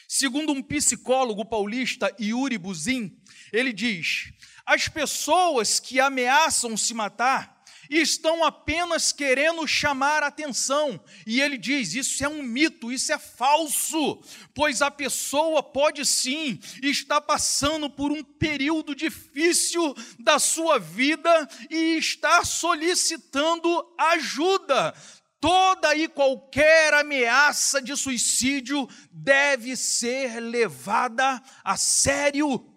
Segundo 0.07 0.53
um 0.53 0.63
psicólogo 0.63 1.45
paulista, 1.45 2.15
Yuri 2.19 2.57
Buzin, 2.57 3.15
ele 3.53 3.73
diz: 3.73 4.33
as 4.65 4.89
pessoas 4.89 5.79
que 5.79 6.01
ameaçam 6.01 6.77
se 6.77 6.95
matar 6.95 7.59
estão 7.91 8.45
apenas 8.45 9.13
querendo 9.13 9.67
chamar 9.67 10.23
atenção. 10.23 11.03
E 11.27 11.41
ele 11.41 11.57
diz: 11.57 11.95
isso 11.95 12.23
é 12.23 12.29
um 12.29 12.43
mito, 12.43 12.93
isso 12.93 13.13
é 13.13 13.19
falso, 13.19 14.23
pois 14.55 14.83
a 14.83 14.91
pessoa 14.91 15.63
pode 15.63 16.05
sim 16.05 16.59
estar 16.83 17.21
passando 17.21 17.89
por 17.89 18.13
um 18.13 18.23
período 18.23 18.95
difícil 18.95 19.95
da 20.19 20.39
sua 20.39 20.79
vida 20.79 21.49
e 21.71 21.97
estar 21.97 22.45
solicitando 22.45 23.95
ajuda. 23.99 24.95
Toda 25.41 25.95
e 25.95 26.09
qualquer 26.09 26.93
ameaça 26.95 27.81
de 27.81 27.97
suicídio 27.97 28.89
deve 29.13 29.77
ser 29.77 30.41
levada 30.41 31.41
a 31.63 31.77
sério. 31.77 32.75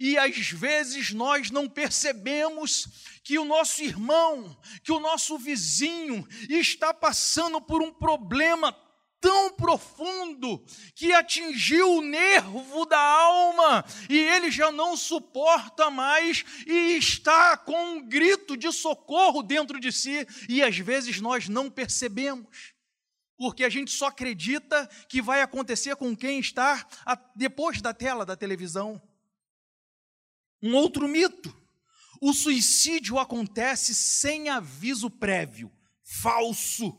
E 0.00 0.18
às 0.18 0.50
vezes 0.50 1.12
nós 1.12 1.50
não 1.50 1.68
percebemos 1.68 2.88
que 3.22 3.38
o 3.38 3.44
nosso 3.44 3.82
irmão, 3.82 4.58
que 4.82 4.90
o 4.90 4.98
nosso 4.98 5.38
vizinho 5.38 6.26
está 6.48 6.92
passando 6.92 7.60
por 7.60 7.82
um 7.82 7.92
problema 7.92 8.72
tão 9.22 9.52
profundo 9.52 10.62
que 10.94 11.12
atingiu 11.12 11.98
o 11.98 12.02
nervo 12.02 12.84
da 12.84 12.98
alma 12.98 13.84
e 14.10 14.18
ele 14.18 14.50
já 14.50 14.72
não 14.72 14.96
suporta 14.96 15.88
mais 15.88 16.44
e 16.66 16.96
está 16.96 17.56
com 17.56 17.94
um 17.94 18.08
grito 18.08 18.56
de 18.56 18.70
socorro 18.72 19.42
dentro 19.42 19.78
de 19.78 19.92
si 19.92 20.26
e 20.48 20.60
às 20.62 20.76
vezes 20.76 21.20
nós 21.20 21.48
não 21.48 21.70
percebemos. 21.70 22.74
Porque 23.38 23.64
a 23.64 23.68
gente 23.68 23.92
só 23.92 24.06
acredita 24.06 24.86
que 25.08 25.22
vai 25.22 25.40
acontecer 25.40 25.96
com 25.96 26.14
quem 26.16 26.40
está 26.40 26.86
depois 27.34 27.80
da 27.80 27.94
tela 27.94 28.26
da 28.26 28.36
televisão. 28.36 29.00
Um 30.60 30.74
outro 30.74 31.08
mito 31.08 31.62
o 32.24 32.32
suicídio 32.32 33.18
acontece 33.18 33.92
sem 33.92 34.48
aviso 34.48 35.10
prévio, 35.10 35.72
falso. 36.04 36.96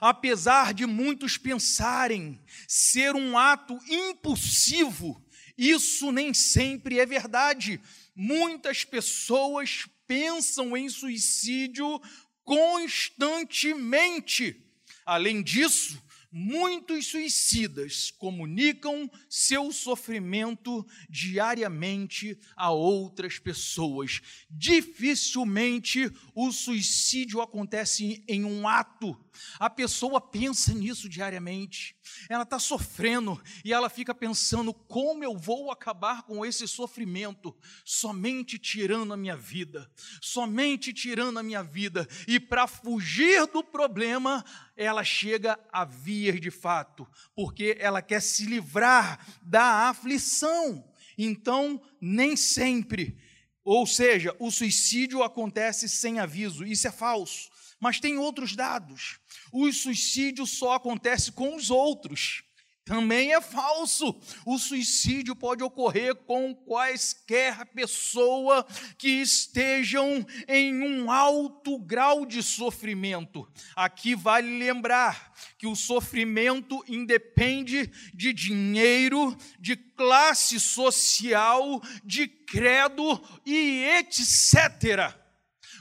Apesar 0.00 0.74
de 0.74 0.86
muitos 0.86 1.38
pensarem 1.38 2.38
ser 2.68 3.16
um 3.16 3.38
ato 3.38 3.78
impulsivo, 3.88 5.24
isso 5.56 6.12
nem 6.12 6.34
sempre 6.34 6.98
é 6.98 7.06
verdade. 7.06 7.80
Muitas 8.14 8.84
pessoas 8.84 9.86
pensam 10.06 10.76
em 10.76 10.86
suicídio 10.88 12.00
constantemente. 12.44 14.56
Além 15.04 15.42
disso, 15.42 16.00
Muitos 16.32 17.08
suicidas 17.08 18.12
comunicam 18.12 19.10
seu 19.28 19.72
sofrimento 19.72 20.86
diariamente 21.08 22.38
a 22.54 22.70
outras 22.70 23.40
pessoas. 23.40 24.20
Dificilmente 24.48 26.08
o 26.32 26.52
suicídio 26.52 27.40
acontece 27.40 28.22
em 28.28 28.44
um 28.44 28.68
ato. 28.68 29.18
A 29.58 29.68
pessoa 29.68 30.20
pensa 30.20 30.72
nisso 30.72 31.08
diariamente. 31.08 31.96
Ela 32.28 32.42
está 32.42 32.58
sofrendo 32.58 33.40
e 33.64 33.72
ela 33.72 33.88
fica 33.88 34.14
pensando: 34.14 34.72
como 34.72 35.24
eu 35.24 35.36
vou 35.36 35.70
acabar 35.70 36.22
com 36.22 36.44
esse 36.44 36.66
sofrimento? 36.66 37.56
Somente 37.84 38.58
tirando 38.58 39.12
a 39.12 39.16
minha 39.16 39.36
vida, 39.36 39.90
somente 40.20 40.92
tirando 40.92 41.38
a 41.38 41.42
minha 41.42 41.62
vida. 41.62 42.06
E 42.26 42.38
para 42.40 42.66
fugir 42.66 43.46
do 43.46 43.62
problema, 43.62 44.44
ela 44.76 45.04
chega 45.04 45.58
a 45.72 45.84
vias 45.84 46.40
de 46.40 46.50
fato, 46.50 47.06
porque 47.34 47.76
ela 47.78 48.02
quer 48.02 48.20
se 48.20 48.46
livrar 48.46 49.26
da 49.42 49.88
aflição. 49.88 50.84
Então, 51.16 51.82
nem 52.00 52.34
sempre, 52.34 53.18
ou 53.62 53.86
seja, 53.86 54.34
o 54.38 54.50
suicídio 54.50 55.22
acontece 55.22 55.88
sem 55.88 56.18
aviso, 56.18 56.64
isso 56.64 56.88
é 56.88 56.90
falso. 56.90 57.50
Mas 57.80 57.98
tem 57.98 58.18
outros 58.18 58.54
dados. 58.54 59.18
O 59.50 59.72
suicídio 59.72 60.46
só 60.46 60.74
acontece 60.74 61.32
com 61.32 61.56
os 61.56 61.70
outros. 61.70 62.44
também 62.84 63.32
é 63.32 63.40
falso. 63.40 64.20
O 64.44 64.58
suicídio 64.58 65.36
pode 65.36 65.62
ocorrer 65.62 66.12
com 66.12 66.52
quaisquer 66.52 67.64
pessoa 67.66 68.66
que 68.98 69.08
estejam 69.08 70.26
em 70.48 70.82
um 70.82 71.08
alto 71.08 71.78
grau 71.78 72.26
de 72.26 72.42
sofrimento. 72.42 73.48
Aqui 73.76 74.16
vale 74.16 74.58
lembrar 74.58 75.32
que 75.56 75.68
o 75.68 75.76
sofrimento 75.76 76.84
independe 76.88 77.88
de 78.12 78.32
dinheiro, 78.32 79.36
de 79.60 79.76
classe 79.76 80.58
social, 80.58 81.80
de 82.04 82.26
credo 82.26 83.22
e 83.46 83.84
etc. 83.98 85.14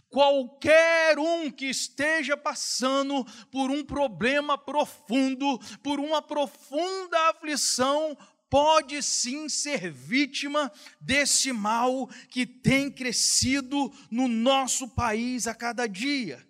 Qualquer 0.10 1.20
um 1.20 1.52
que 1.52 1.68
esteja 1.68 2.36
passando 2.36 3.24
por 3.52 3.70
um 3.70 3.84
problema 3.86 4.58
profundo, 4.58 5.60
por 5.84 6.00
uma 6.00 6.22
profunda 6.22 7.30
aflição, 7.30 8.18
pode 8.50 9.04
sim 9.04 9.48
ser 9.48 9.92
vítima 9.92 10.72
desse 11.00 11.54
mal 11.54 12.08
que 12.30 12.46
tem 12.46 12.92
crescido 12.92 13.94
no 14.10 14.28
nosso 14.28 14.88
país 14.90 15.46
a 15.46 15.54
cada 15.54 15.88
dia. 15.88 16.44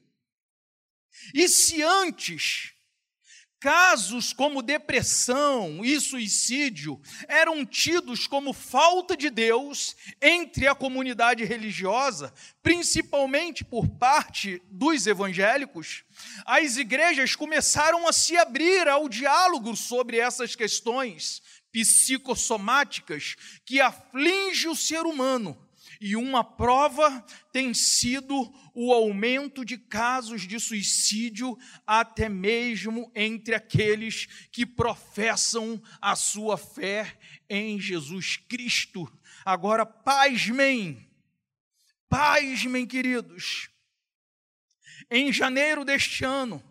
E 1.34 1.50
se 1.50 1.84
antes 1.84 2.74
Casos 3.60 4.32
como 4.32 4.62
depressão 4.62 5.84
e 5.84 6.00
suicídio 6.00 7.02
eram 7.28 7.66
tidos 7.66 8.26
como 8.26 8.54
falta 8.54 9.18
de 9.18 9.30
Deus 9.30 9.98
entre 10.22 10.66
a 10.66 10.74
comunidade 10.74 11.44
religiosa, 11.44 12.34
principalmente 12.64 13.66
por 13.66 13.86
parte 13.86 14.62
dos 14.72 15.06
evangélicos. 15.06 16.06
As 16.46 16.78
igrejas 16.78 17.36
começaram 17.36 18.08
a 18.08 18.14
se 18.14 18.38
abrir 18.38 18.88
ao 18.88 19.10
diálogo 19.10 19.76
sobre 19.76 20.20
essas 20.20 20.56
questões 20.56 21.42
psicossomáticas 21.70 23.36
que 23.66 23.82
afligem 23.82 24.72
o 24.72 24.76
ser 24.76 25.02
humano 25.02 25.69
e 26.00 26.16
uma 26.16 26.44
prova 26.44 27.26
tem 27.52 27.74
sido 27.74 28.34
o 28.74 28.94
aumento 28.94 29.66
de 29.66 29.78
casos 29.78 30.48
de 30.48 30.58
suicídio, 30.58 31.58
até 31.86 32.30
mesmo 32.30 33.12
entre 33.14 33.54
aqueles 33.54 34.26
que 34.50 34.66
professam 34.66 35.82
a 36.02 36.16
sua 36.16 36.58
fé 36.58 37.18
em 37.50 37.80
Jesus 37.82 38.38
Cristo. 38.38 39.12
Agora, 39.44 39.86
pasmem, 39.86 41.06
pasmem, 42.08 42.86
queridos. 42.88 43.70
Em 45.12 45.34
janeiro 45.34 45.84
deste 45.84 46.24
ano, 46.24 46.64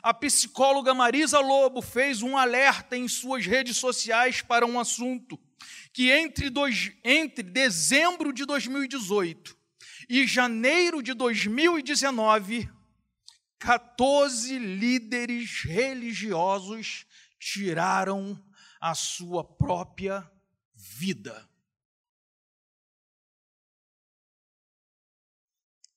a 0.00 0.14
psicóloga 0.14 0.94
Marisa 0.94 1.40
Lobo 1.40 1.82
fez 1.82 2.22
um 2.22 2.36
alerta 2.36 2.96
em 2.96 3.08
suas 3.08 3.44
redes 3.46 3.78
sociais 3.78 4.42
para 4.42 4.64
um 4.64 4.78
assunto 4.78 5.40
que 5.96 6.10
entre, 6.10 6.50
dois, 6.50 6.92
entre 7.02 7.42
dezembro 7.42 8.30
de 8.30 8.44
2018 8.44 9.56
e 10.10 10.26
janeiro 10.26 11.02
de 11.02 11.14
2019, 11.14 12.68
14 13.58 14.58
líderes 14.58 15.62
religiosos 15.62 17.06
tiraram 17.40 18.38
a 18.78 18.94
sua 18.94 19.42
própria 19.42 20.30
vida. 20.74 21.48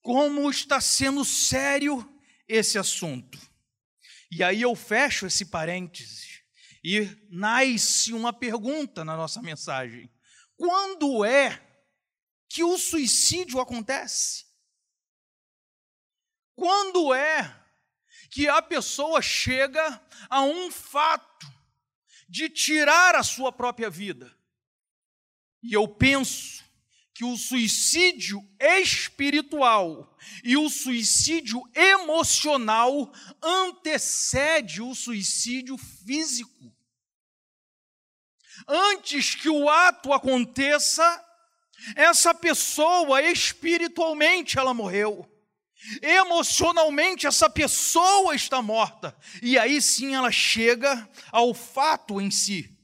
Como 0.01 0.49
está 0.49 0.79
sendo 0.79 1.25
sério 1.25 2.09
esse 2.47 2.77
assunto? 2.77 3.37
E 4.31 4.45
aí 4.45 4.61
eu 4.61 4.73
fecho 4.77 5.25
esse 5.25 5.43
parênteses 5.43 6.28
e 6.83 7.05
nasce 7.29 8.13
uma 8.13 8.31
pergunta 8.31 9.03
na 9.03 9.15
nossa 9.15 9.41
mensagem: 9.41 10.11
quando 10.55 11.23
é 11.25 11.65
que 12.47 12.63
o 12.63 12.77
suicídio 12.77 13.59
acontece? 13.59 14.45
Quando 16.55 17.13
é 17.13 17.65
que 18.29 18.47
a 18.47 18.61
pessoa 18.61 19.21
chega 19.21 20.01
a 20.29 20.41
um 20.41 20.69
fato 20.69 21.47
de 22.27 22.49
tirar 22.49 23.15
a 23.15 23.23
sua 23.23 23.51
própria 23.51 23.89
vida? 23.89 24.35
E 25.63 25.73
eu 25.73 25.87
penso 25.87 26.63
que 27.19 27.25
o 27.25 27.35
suicídio 27.35 28.41
espiritual 28.57 30.17
e 30.41 30.55
o 30.55 30.69
suicídio 30.69 31.61
emocional 31.75 33.11
antecede 33.43 34.81
o 34.81 34.95
suicídio 34.95 35.77
físico. 35.77 36.73
Antes 38.65 39.35
que 39.35 39.49
o 39.49 39.69
ato 39.69 40.13
aconteça, 40.13 41.03
essa 41.93 42.33
pessoa 42.33 43.21
espiritualmente 43.21 44.57
ela 44.57 44.73
morreu. 44.73 45.29
Emocionalmente 46.01 47.27
essa 47.27 47.49
pessoa 47.49 48.33
está 48.33 48.61
morta. 48.61 49.13
E 49.41 49.59
aí 49.59 49.81
sim 49.81 50.15
ela 50.15 50.31
chega 50.31 51.05
ao 51.33 51.53
fato 51.53 52.21
em 52.21 52.31
si. 52.31 52.78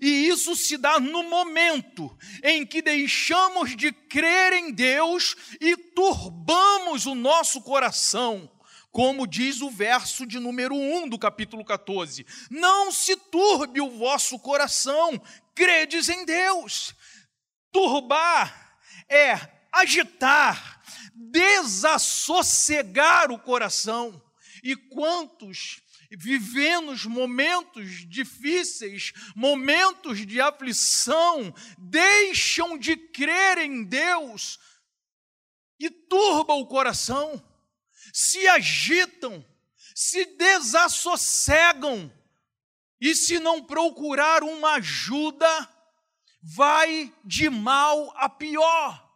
E 0.00 0.28
isso 0.28 0.56
se 0.56 0.76
dá 0.76 1.00
no 1.00 1.22
momento 1.22 2.16
em 2.42 2.66
que 2.66 2.82
deixamos 2.82 3.76
de 3.76 3.92
crer 3.92 4.52
em 4.52 4.72
Deus 4.72 5.36
e 5.60 5.76
turbamos 5.76 7.06
o 7.06 7.14
nosso 7.14 7.62
coração, 7.62 8.50
como 8.90 9.24
diz 9.26 9.60
o 9.60 9.70
verso 9.70 10.26
de 10.26 10.38
número 10.38 10.74
1 10.74 11.08
do 11.08 11.18
capítulo 11.18 11.64
14: 11.64 12.26
Não 12.50 12.92
se 12.92 13.16
turbe 13.16 13.80
o 13.80 13.90
vosso 13.90 14.38
coração, 14.38 15.20
credes 15.54 16.08
em 16.08 16.24
Deus. 16.24 16.94
Turbar 17.72 18.76
é 19.08 19.38
agitar, 19.72 20.82
desassossegar 21.14 23.30
o 23.30 23.38
coração. 23.38 24.20
E 24.62 24.76
quantos 24.76 25.80
vivendo 26.10 26.94
momentos 27.08 28.08
difíceis, 28.08 29.12
momentos 29.34 30.26
de 30.26 30.40
aflição, 30.40 31.54
deixam 31.78 32.76
de 32.76 32.96
crer 32.96 33.58
em 33.58 33.84
Deus 33.84 34.58
e 35.78 35.88
turba 35.88 36.54
o 36.54 36.66
coração, 36.66 37.42
se 38.12 38.46
agitam, 38.48 39.44
se 39.94 40.24
desassossegam, 40.36 42.12
e 43.00 43.14
se 43.14 43.38
não 43.38 43.64
procurar 43.64 44.42
uma 44.42 44.74
ajuda, 44.74 45.48
vai 46.42 47.12
de 47.24 47.48
mal 47.48 48.12
a 48.16 48.28
pior. 48.28 49.09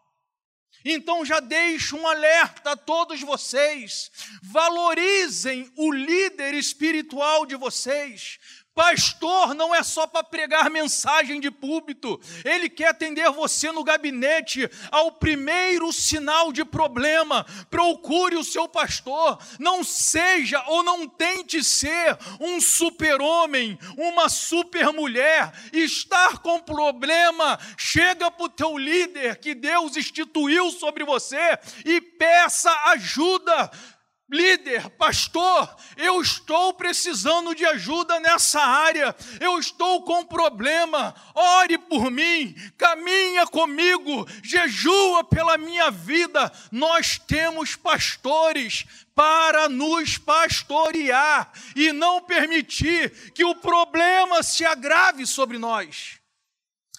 Então 0.85 1.25
já 1.25 1.41
deixo 1.41 1.97
um 1.97 2.07
alerta 2.07 2.73
a 2.73 2.77
todos 2.77 3.21
vocês: 3.23 4.11
valorizem 4.43 5.73
o 5.77 5.91
líder 5.91 6.55
espiritual 6.55 7.47
de 7.47 7.57
vocês, 7.57 8.39
Pastor 8.75 9.55
não 9.55 9.73
é 9.73 9.85
só 9.85 10.05
para 10.05 10.25
pregar 10.25 10.69
mensagem 10.69 11.41
de 11.41 11.49
púlpito, 11.49 12.21
ele 12.45 12.69
quer 12.69 12.89
atender 12.89 13.31
você 13.31 13.71
no 13.71 13.85
gabinete 13.85 14.69
ao 14.91 15.13
primeiro 15.13 15.93
sinal 15.93 16.53
de 16.53 16.65
problema. 16.65 17.47
Procure 17.71 18.35
o 18.37 18.43
seu 18.43 18.69
pastor, 18.69 19.39
não 19.61 19.85
seja 19.85 20.61
ou 20.67 20.83
não 20.83 21.07
tente 21.09 21.63
ser 21.63 22.19
um 22.41 22.61
super-homem, 22.61 23.79
uma 23.97 24.29
super-mulher. 24.29 25.53
Estar 25.73 26.39
com 26.39 26.59
problema, 26.59 27.59
chega 27.79 28.29
para 28.29 28.47
o 28.47 28.49
teu 28.49 28.77
líder 28.77 29.37
que 29.37 29.55
Deus 29.55 29.97
instituiu 29.97 30.73
sobre 30.73 31.05
você 31.05 31.59
e 31.85 32.01
peça 32.01 32.73
ajuda 32.87 33.71
líder, 34.31 34.91
pastor, 34.91 35.77
eu 35.97 36.21
estou 36.21 36.73
precisando 36.75 37.55
de 37.55 37.65
ajuda 37.65 38.19
nessa 38.21 38.61
área, 38.61 39.15
eu 39.41 39.59
estou 39.59 40.03
com 40.03 40.25
problema, 40.25 41.15
ore 41.35 41.79
por 41.79 42.11
mim, 42.11 42.55
caminha 42.77 43.47
comigo, 43.47 44.27
jejua 44.43 45.23
pela 45.25 45.59
minha 45.59 45.91
vida. 45.91 46.51
Nós 46.73 47.19
temos 47.19 47.77
pastores 47.77 48.85
para 49.15 49.69
nos 49.69 50.19
pastorear 50.19 51.53
e 51.77 51.93
não 51.93 52.21
permitir 52.21 53.33
que 53.33 53.45
o 53.45 53.55
problema 53.55 54.43
se 54.43 54.65
agrave 54.65 55.27
sobre 55.27 55.59
nós. 55.59 56.24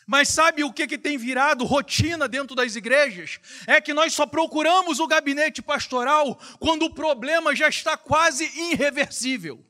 Mas 0.05 0.29
sabe 0.29 0.63
o 0.63 0.71
que, 0.71 0.85
que 0.85 0.97
tem 0.97 1.17
virado 1.17 1.65
rotina 1.65 2.27
dentro 2.27 2.55
das 2.55 2.75
igrejas? 2.75 3.39
É 3.65 3.81
que 3.81 3.93
nós 3.93 4.13
só 4.13 4.25
procuramos 4.25 4.99
o 4.99 5.07
gabinete 5.07 5.61
pastoral 5.61 6.39
quando 6.59 6.83
o 6.83 6.93
problema 6.93 7.55
já 7.55 7.67
está 7.67 7.97
quase 7.97 8.45
irreversível. 8.71 9.65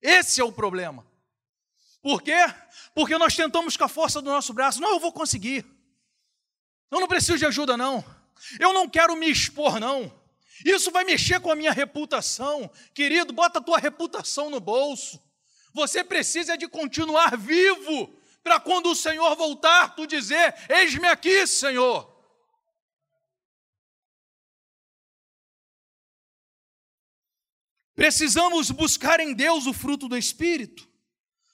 Esse 0.00 0.40
é 0.40 0.44
o 0.44 0.52
problema. 0.52 1.04
Por 2.00 2.22
quê? 2.22 2.38
Porque 2.94 3.18
nós 3.18 3.34
tentamos 3.34 3.76
com 3.76 3.84
a 3.84 3.88
força 3.88 4.22
do 4.22 4.30
nosso 4.30 4.52
braço. 4.52 4.80
Não, 4.80 4.90
eu 4.92 5.00
vou 5.00 5.12
conseguir. 5.12 5.66
Eu 6.90 7.00
não 7.00 7.08
preciso 7.08 7.38
de 7.38 7.46
ajuda, 7.46 7.76
não. 7.76 8.04
Eu 8.58 8.72
não 8.72 8.88
quero 8.88 9.16
me 9.16 9.28
expor, 9.28 9.80
não. 9.80 10.12
Isso 10.64 10.90
vai 10.90 11.04
mexer 11.04 11.40
com 11.40 11.50
a 11.50 11.56
minha 11.56 11.72
reputação. 11.72 12.70
Querido, 12.94 13.32
bota 13.32 13.58
a 13.58 13.62
tua 13.62 13.78
reputação 13.78 14.50
no 14.50 14.60
bolso. 14.60 15.20
Você 15.72 16.04
precisa 16.04 16.56
de 16.56 16.68
continuar 16.68 17.36
vivo 17.36 18.19
para 18.42 18.58
quando 18.58 18.90
o 18.90 18.96
Senhor 18.96 19.34
voltar, 19.36 19.94
tu 19.94 20.06
dizer: 20.06 20.54
Eis-me 20.68 21.06
aqui, 21.06 21.46
Senhor. 21.46 22.08
Precisamos 27.94 28.70
buscar 28.70 29.20
em 29.20 29.34
Deus 29.34 29.66
o 29.66 29.74
fruto 29.74 30.08
do 30.08 30.16
Espírito, 30.16 30.88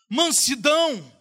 mansidão, 0.09 1.13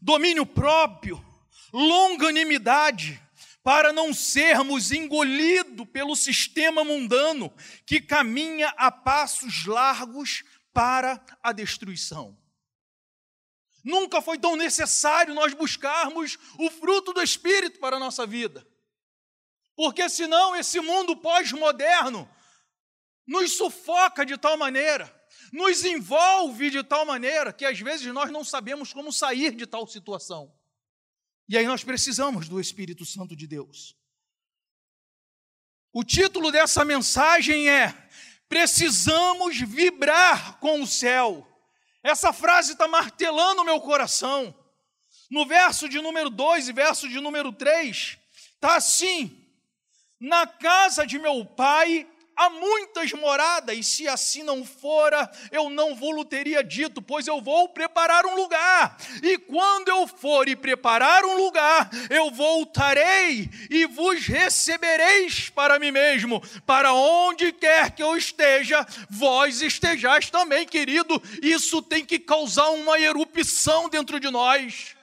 domínio 0.00 0.46
próprio, 0.46 1.24
longanimidade, 1.72 3.20
para 3.62 3.92
não 3.92 4.14
sermos 4.14 4.92
engolidos 4.92 5.86
pelo 5.92 6.14
sistema 6.14 6.84
mundano 6.84 7.52
que 7.84 8.00
caminha 8.00 8.68
a 8.76 8.90
passos 8.90 9.66
largos 9.66 10.44
para 10.72 11.20
a 11.42 11.52
destruição. 11.52 12.36
Nunca 13.84 14.22
foi 14.22 14.38
tão 14.38 14.56
necessário 14.56 15.34
nós 15.34 15.54
buscarmos 15.54 16.38
o 16.58 16.70
fruto 16.70 17.12
do 17.12 17.22
Espírito 17.22 17.80
para 17.80 17.96
a 17.96 18.00
nossa 18.00 18.26
vida. 18.26 18.66
Porque 19.74 20.08
senão 20.08 20.54
esse 20.54 20.80
mundo 20.80 21.16
pós-moderno 21.16 22.28
nos 23.26 23.56
sufoca 23.56 24.24
de 24.24 24.36
tal 24.36 24.56
maneira, 24.56 25.12
nos 25.52 25.84
envolve 25.84 26.70
de 26.70 26.82
tal 26.82 27.04
maneira, 27.04 27.52
que 27.52 27.64
às 27.64 27.78
vezes 27.78 28.06
nós 28.12 28.30
não 28.30 28.44
sabemos 28.44 28.92
como 28.92 29.12
sair 29.12 29.54
de 29.54 29.66
tal 29.66 29.86
situação. 29.86 30.52
E 31.48 31.58
aí 31.58 31.66
nós 31.66 31.82
precisamos 31.82 32.48
do 32.48 32.60
Espírito 32.60 33.04
Santo 33.04 33.34
de 33.34 33.46
Deus. 33.46 33.96
O 35.92 36.04
título 36.04 36.50
dessa 36.50 36.84
mensagem 36.84 37.68
é: 37.68 37.92
Precisamos 38.48 39.58
vibrar 39.60 40.58
com 40.58 40.80
o 40.80 40.86
céu. 40.86 41.46
Essa 42.02 42.32
frase 42.32 42.72
está 42.72 42.88
martelando 42.88 43.62
o 43.62 43.64
meu 43.64 43.80
coração. 43.80 44.54
No 45.30 45.46
verso 45.46 45.88
de 45.88 46.00
número 46.00 46.28
2 46.28 46.68
e 46.68 46.72
verso 46.72 47.08
de 47.08 47.20
número 47.20 47.52
3, 47.52 48.18
está 48.54 48.76
assim: 48.76 49.46
Na 50.20 50.46
casa 50.46 51.06
de 51.06 51.18
meu 51.18 51.44
pai 51.44 52.06
há 52.36 52.50
muitas 52.50 53.12
moradas, 53.12 53.76
e 53.76 53.82
se 53.82 54.08
assim 54.08 54.42
não 54.42 54.64
fora, 54.64 55.30
eu 55.50 55.68
não 55.68 55.94
vou 55.94 56.12
teria 56.24 56.62
dito, 56.64 57.02
pois 57.02 57.26
eu 57.26 57.40
vou 57.40 57.68
preparar 57.68 58.24
um 58.24 58.34
lugar. 58.34 58.96
E 59.22 59.36
quando 59.36 59.88
eu 59.88 60.06
for 60.06 60.48
e 60.48 60.56
preparar 60.56 61.24
um 61.24 61.36
lugar, 61.36 61.90
eu 62.08 62.30
voltarei 62.30 63.50
e 63.70 63.84
vos 63.86 64.26
recebereis 64.26 65.50
para 65.50 65.78
mim 65.78 65.90
mesmo, 65.90 66.42
para 66.64 66.92
onde 66.94 67.52
quer 67.52 67.90
que 67.90 68.02
eu 68.02 68.16
esteja, 68.16 68.86
vós 69.10 69.60
estejais 69.60 70.30
também, 70.30 70.66
querido. 70.66 71.22
Isso 71.42 71.82
tem 71.82 72.04
que 72.04 72.18
causar 72.18 72.70
uma 72.70 72.98
erupção 72.98 73.88
dentro 73.88 74.18
de 74.18 74.30
nós. 74.30 74.96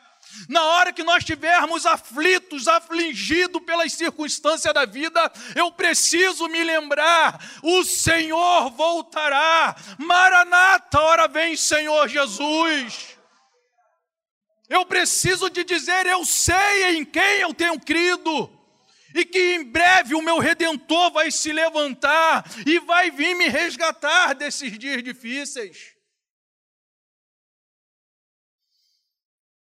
Na 0.47 0.63
hora 0.63 0.93
que 0.93 1.04
nós 1.04 1.19
estivermos 1.19 1.86
aflitos, 1.86 2.67
afligidos 2.67 3.62
pelas 3.63 3.93
circunstâncias 3.93 4.73
da 4.73 4.86
vida, 4.86 5.32
eu 5.56 5.71
preciso 5.71 6.47
me 6.47 6.63
lembrar: 6.63 7.39
o 7.63 7.84
Senhor 7.84 8.69
voltará. 8.71 9.75
Maranata, 9.97 10.99
hora 10.99 11.28
vem, 11.28 11.56
Senhor 11.58 12.08
Jesus. 12.08 13.17
Eu 14.69 14.86
preciso 14.86 15.49
de 15.49 15.63
dizer: 15.63 16.06
eu 16.06 16.23
sei 16.23 16.95
em 16.95 17.04
quem 17.04 17.41
eu 17.41 17.54
tenho 17.54 17.80
crido 17.80 18.58
e 19.13 19.25
que 19.25 19.56
em 19.56 19.63
breve 19.63 20.13
o 20.13 20.21
meu 20.21 20.38
redentor 20.38 21.12
vai 21.12 21.32
se 21.32 21.52
levantar 21.52 22.45
e 22.65 22.80
vai 22.80 23.10
vir 23.10 23.36
me 23.36 23.47
resgatar 23.47 24.36
desses 24.36 24.78
dias 24.78 25.04
difíceis. 25.04 25.98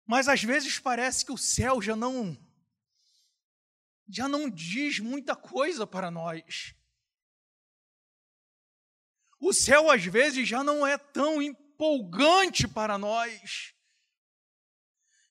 Mas 0.09 0.27
às 0.27 0.42
vezes 0.42 0.79
parece 0.79 1.23
que 1.23 1.31
o 1.31 1.37
céu 1.37 1.83
já 1.83 1.94
não 1.94 2.35
já 4.09 4.27
não 4.27 4.49
diz 4.49 4.99
muita 5.01 5.37
coisa 5.37 5.87
para 5.87 6.11
nós. 6.11 6.75
O 9.38 9.53
céu 9.53 9.90
às 9.90 10.03
vezes 10.03 10.49
já 10.49 10.64
não 10.64 10.87
é 10.87 10.97
tão 10.97 11.42
empolgante 11.42 12.66
para 12.66 12.97
nós. 12.97 13.75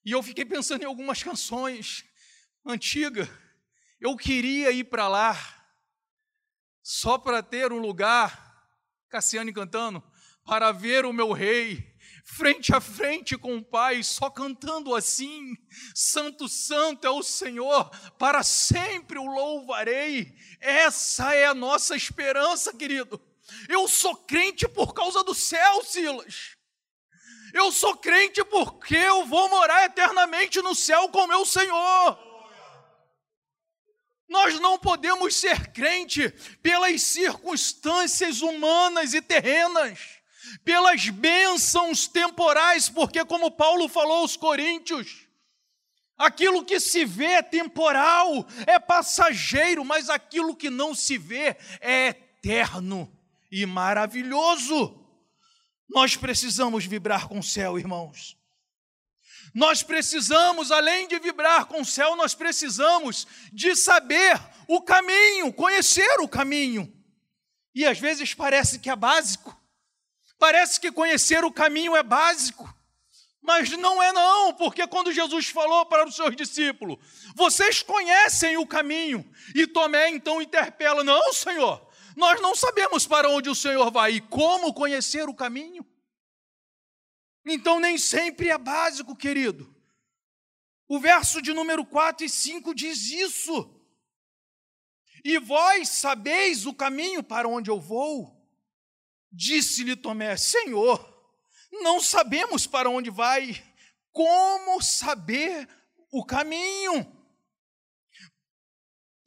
E 0.06 0.12
eu 0.12 0.22
fiquei 0.22 0.46
pensando 0.46 0.84
em 0.84 0.86
algumas 0.86 1.24
canções 1.24 2.06
antigas. 2.63 3.28
Eu 4.00 4.16
queria 4.16 4.72
ir 4.72 4.84
para 4.84 5.08
lá 5.08 5.36
só 6.84 7.18
para 7.18 7.42
ter 7.42 7.74
um 7.74 7.80
lugar, 7.80 8.70
Cassiane 9.10 9.52
cantando, 9.52 10.04
para 10.46 10.72
ver 10.72 11.04
o 11.04 11.12
meu 11.12 11.32
rei 11.32 11.97
frente 12.28 12.76
a 12.76 12.82
frente 12.82 13.38
com 13.38 13.56
o 13.58 13.63
Pai, 13.63 14.04
só 14.04 14.30
cantando 14.30 14.94
assim: 14.94 15.56
Santo, 15.96 16.50
Santo 16.50 17.08
é 17.08 17.10
o 17.10 17.24
Senhor, 17.24 17.90
para 18.18 18.44
sempre 18.44 19.18
o 19.18 19.26
louvarei. 19.26 20.36
Essa 20.60 21.34
é 21.34 21.46
a 21.46 21.54
nossa 21.54 21.96
esperança, 21.96 22.74
querido. 22.74 23.20
Eu 23.70 23.88
sou 23.88 24.16
crente 24.16 24.68
por 24.68 24.94
causa 24.94 25.24
do 25.24 25.34
céu, 25.34 25.84
Silas. 25.84 26.58
Eu 27.54 27.72
sou 27.72 27.96
crente 27.96 28.44
porque 28.44 28.96
eu 28.96 29.26
vou 29.26 29.50
morar 29.50 29.86
eternamente 29.86 30.62
no 30.62 30.76
céu 30.76 31.08
com 31.10 31.26
meu 31.28 31.46
Senhor. 31.46 32.28
Nós 34.28 34.60
não 34.60 34.78
podemos 34.78 35.38
ser 35.38 35.72
crente 35.72 36.30
pelas 36.62 37.02
circunstâncias 37.02 38.42
humanas 38.42 39.13
e 39.13 39.22
terrenas 39.22 40.17
pelas 40.64 41.10
bênçãos 41.10 42.08
temporais, 42.08 42.90
porque, 42.90 43.24
como 43.26 43.52
Paulo 43.52 43.88
falou 43.88 44.18
aos 44.18 44.36
Coríntios, 44.36 45.28
aquilo 46.18 46.66
que 46.66 46.80
se 46.80 47.06
vê 47.06 47.34
é 47.34 47.42
temporal, 47.42 48.48
é 48.66 48.80
passageiro, 48.80 49.86
mas 49.86 50.10
aquilo 50.10 50.56
que 50.56 50.70
não 50.70 50.96
se 50.96 51.18
vê 51.18 51.56
é 51.80 52.08
eterno 52.08 53.12
e 53.52 53.66
maravilhoso. 53.66 55.04
Nós 55.90 56.16
precisamos 56.16 56.86
vibrar 56.86 57.28
com 57.28 57.40
o 57.40 57.44
céu, 57.44 57.80
irmãos. 57.80 58.38
Nós 59.54 59.82
precisamos, 59.82 60.72
além 60.72 61.08
de 61.08 61.18
vibrar 61.20 61.66
com 61.66 61.82
o 61.82 61.86
céu, 61.86 62.16
nós 62.16 62.36
precisamos 62.36 63.26
de 63.52 63.76
saber 63.76 64.40
o 64.68 64.82
caminho, 64.82 65.52
conhecer 65.54 66.20
o 66.20 66.28
caminho. 66.28 66.94
E 67.74 67.86
às 67.86 68.00
vezes 68.00 68.34
parece 68.34 68.80
que 68.80 68.90
é 68.90 68.96
básico, 68.96 69.56
Parece 70.38 70.80
que 70.80 70.91
conhecer 70.91 71.43
o 71.43 71.52
caminho 71.52 71.95
é 71.95 72.04
básico, 72.04 72.71
mas 73.41 73.71
não 73.71 74.02
é 74.02 74.12
não, 74.12 74.54
porque 74.54 74.86
quando 74.86 75.12
Jesus 75.12 75.47
falou 75.47 75.86
para 75.86 76.08
os 76.08 76.15
seus 76.15 76.36
discípulos, 76.36 76.97
vocês 77.36 77.82
conhecem 77.82 78.58
o 78.58 78.67
caminho, 78.67 79.30
e 79.56 79.65
Tomé 79.65 80.10
então 80.10 80.41
interpela: 80.41 81.04
Não, 81.04 81.34
Senhor, 81.34 81.88
nós 82.15 82.41
não 82.41 82.56
sabemos 82.56 83.08
para 83.08 83.30
onde 83.30 83.50
o 83.50 83.56
Senhor 83.56 83.91
vai 83.91 84.13
e 84.13 84.21
como 84.21 84.73
conhecer 84.73 85.28
o 85.28 85.34
caminho. 85.34 85.86
Então 87.45 87.80
nem 87.80 87.97
sempre 87.97 88.50
é 88.50 88.58
básico, 88.58 89.15
querido. 89.15 89.73
O 90.88 91.00
verso 91.00 91.41
de 91.41 91.54
número 91.54 91.86
4 91.86 92.26
e 92.26 92.30
5 92.30 92.73
diz 92.76 93.12
isso. 93.12 93.73
E 95.23 95.38
vós 95.39 95.89
sabeis 95.89 96.65
o 96.65 96.73
caminho 96.73 97.23
para 97.23 97.47
onde 97.47 97.69
eu 97.69 97.80
vou. 97.80 98.37
Disse-lhe 99.38 99.95
Tomé: 99.95 100.36
Senhor, 100.36 100.97
não 101.71 102.02
sabemos 102.02 102.65
para 102.65 102.89
onde 102.89 103.12
vai, 103.12 103.63
como 104.12 104.82
saber 104.82 105.69
o 106.12 106.26
caminho? 106.26 107.06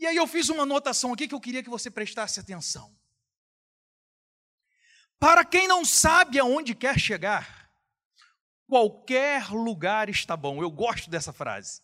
E 0.01 0.07
aí 0.07 0.17
eu 0.17 0.27
fiz 0.27 0.49
uma 0.49 0.65
anotação 0.65 1.13
aqui 1.13 1.29
que 1.29 1.35
eu 1.35 1.41
queria 1.41 1.63
que 1.63 1.71
você 1.71 1.89
prestasse 1.89 2.41
atenção. 2.41 2.93
Para 5.17 5.45
quem 5.45 5.69
não 5.69 5.85
sabe 5.85 6.41
aonde 6.41 6.75
quer 6.75 6.99
chegar, 6.99 7.71
qualquer 8.67 9.53
lugar 9.53 10.09
está 10.09 10.37
bom. 10.37 10.61
Eu 10.61 10.73
gosto 10.73 11.09
dessa 11.09 11.33
frase. 11.33 11.83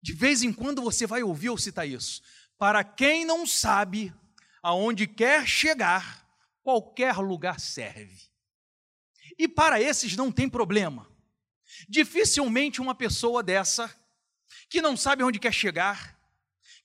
De 0.00 0.12
vez 0.12 0.44
em 0.44 0.52
quando 0.52 0.80
você 0.80 1.08
vai 1.08 1.24
ouvir 1.24 1.48
ou 1.48 1.58
citar 1.58 1.88
isso. 1.88 2.22
Para 2.56 2.84
quem 2.84 3.24
não 3.24 3.44
sabe 3.44 4.14
aonde 4.62 5.08
quer 5.08 5.44
chegar, 5.44 6.27
qualquer 6.68 7.16
lugar 7.16 7.58
serve. 7.58 8.30
E 9.38 9.48
para 9.48 9.80
esses 9.80 10.14
não 10.14 10.30
tem 10.30 10.46
problema. 10.50 11.10
Dificilmente 11.88 12.78
uma 12.78 12.94
pessoa 12.94 13.42
dessa, 13.42 13.88
que 14.68 14.82
não 14.82 14.94
sabe 14.94 15.24
onde 15.24 15.38
quer 15.38 15.54
chegar, 15.54 16.20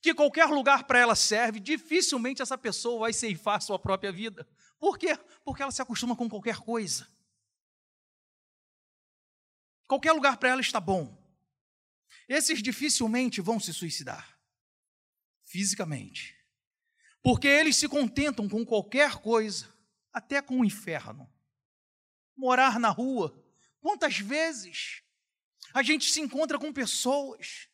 que 0.00 0.14
qualquer 0.14 0.46
lugar 0.46 0.84
para 0.84 1.00
ela 1.00 1.14
serve, 1.14 1.60
dificilmente 1.60 2.40
essa 2.40 2.56
pessoa 2.56 3.00
vai 3.00 3.12
ceifar 3.12 3.60
sua 3.60 3.78
própria 3.78 4.10
vida. 4.10 4.48
Por 4.78 4.96
quê? 4.96 5.18
Porque 5.44 5.62
ela 5.62 5.70
se 5.70 5.82
acostuma 5.82 6.16
com 6.16 6.30
qualquer 6.30 6.56
coisa. 6.56 7.06
Qualquer 9.86 10.12
lugar 10.12 10.38
para 10.38 10.48
ela 10.48 10.62
está 10.62 10.80
bom. 10.80 11.14
Esses 12.26 12.62
dificilmente 12.62 13.42
vão 13.42 13.60
se 13.60 13.74
suicidar, 13.74 14.40
fisicamente, 15.44 16.34
porque 17.22 17.46
eles 17.46 17.76
se 17.76 17.86
contentam 17.86 18.48
com 18.48 18.64
qualquer 18.64 19.16
coisa 19.16 19.73
até 20.14 20.40
com 20.40 20.60
o 20.60 20.64
inferno. 20.64 21.30
Morar 22.34 22.78
na 22.80 22.88
rua, 22.88 23.44
Quantas 23.84 24.18
vezes 24.18 25.02
a 25.74 25.82
gente 25.82 26.10
se 26.10 26.18
encontra 26.18 26.58
com 26.58 26.72
pessoas 26.72 27.68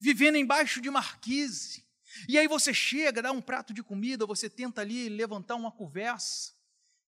vivendo 0.00 0.36
embaixo 0.36 0.80
de 0.80 0.90
marquise, 0.90 1.86
e 2.28 2.36
aí 2.36 2.48
você 2.48 2.74
chega, 2.74 3.22
dá 3.22 3.30
um 3.30 3.40
prato 3.40 3.72
de 3.72 3.80
comida, 3.80 4.26
você 4.26 4.50
tenta 4.50 4.80
ali 4.80 5.08
levantar 5.08 5.54
uma 5.54 5.70
conversa, 5.70 6.52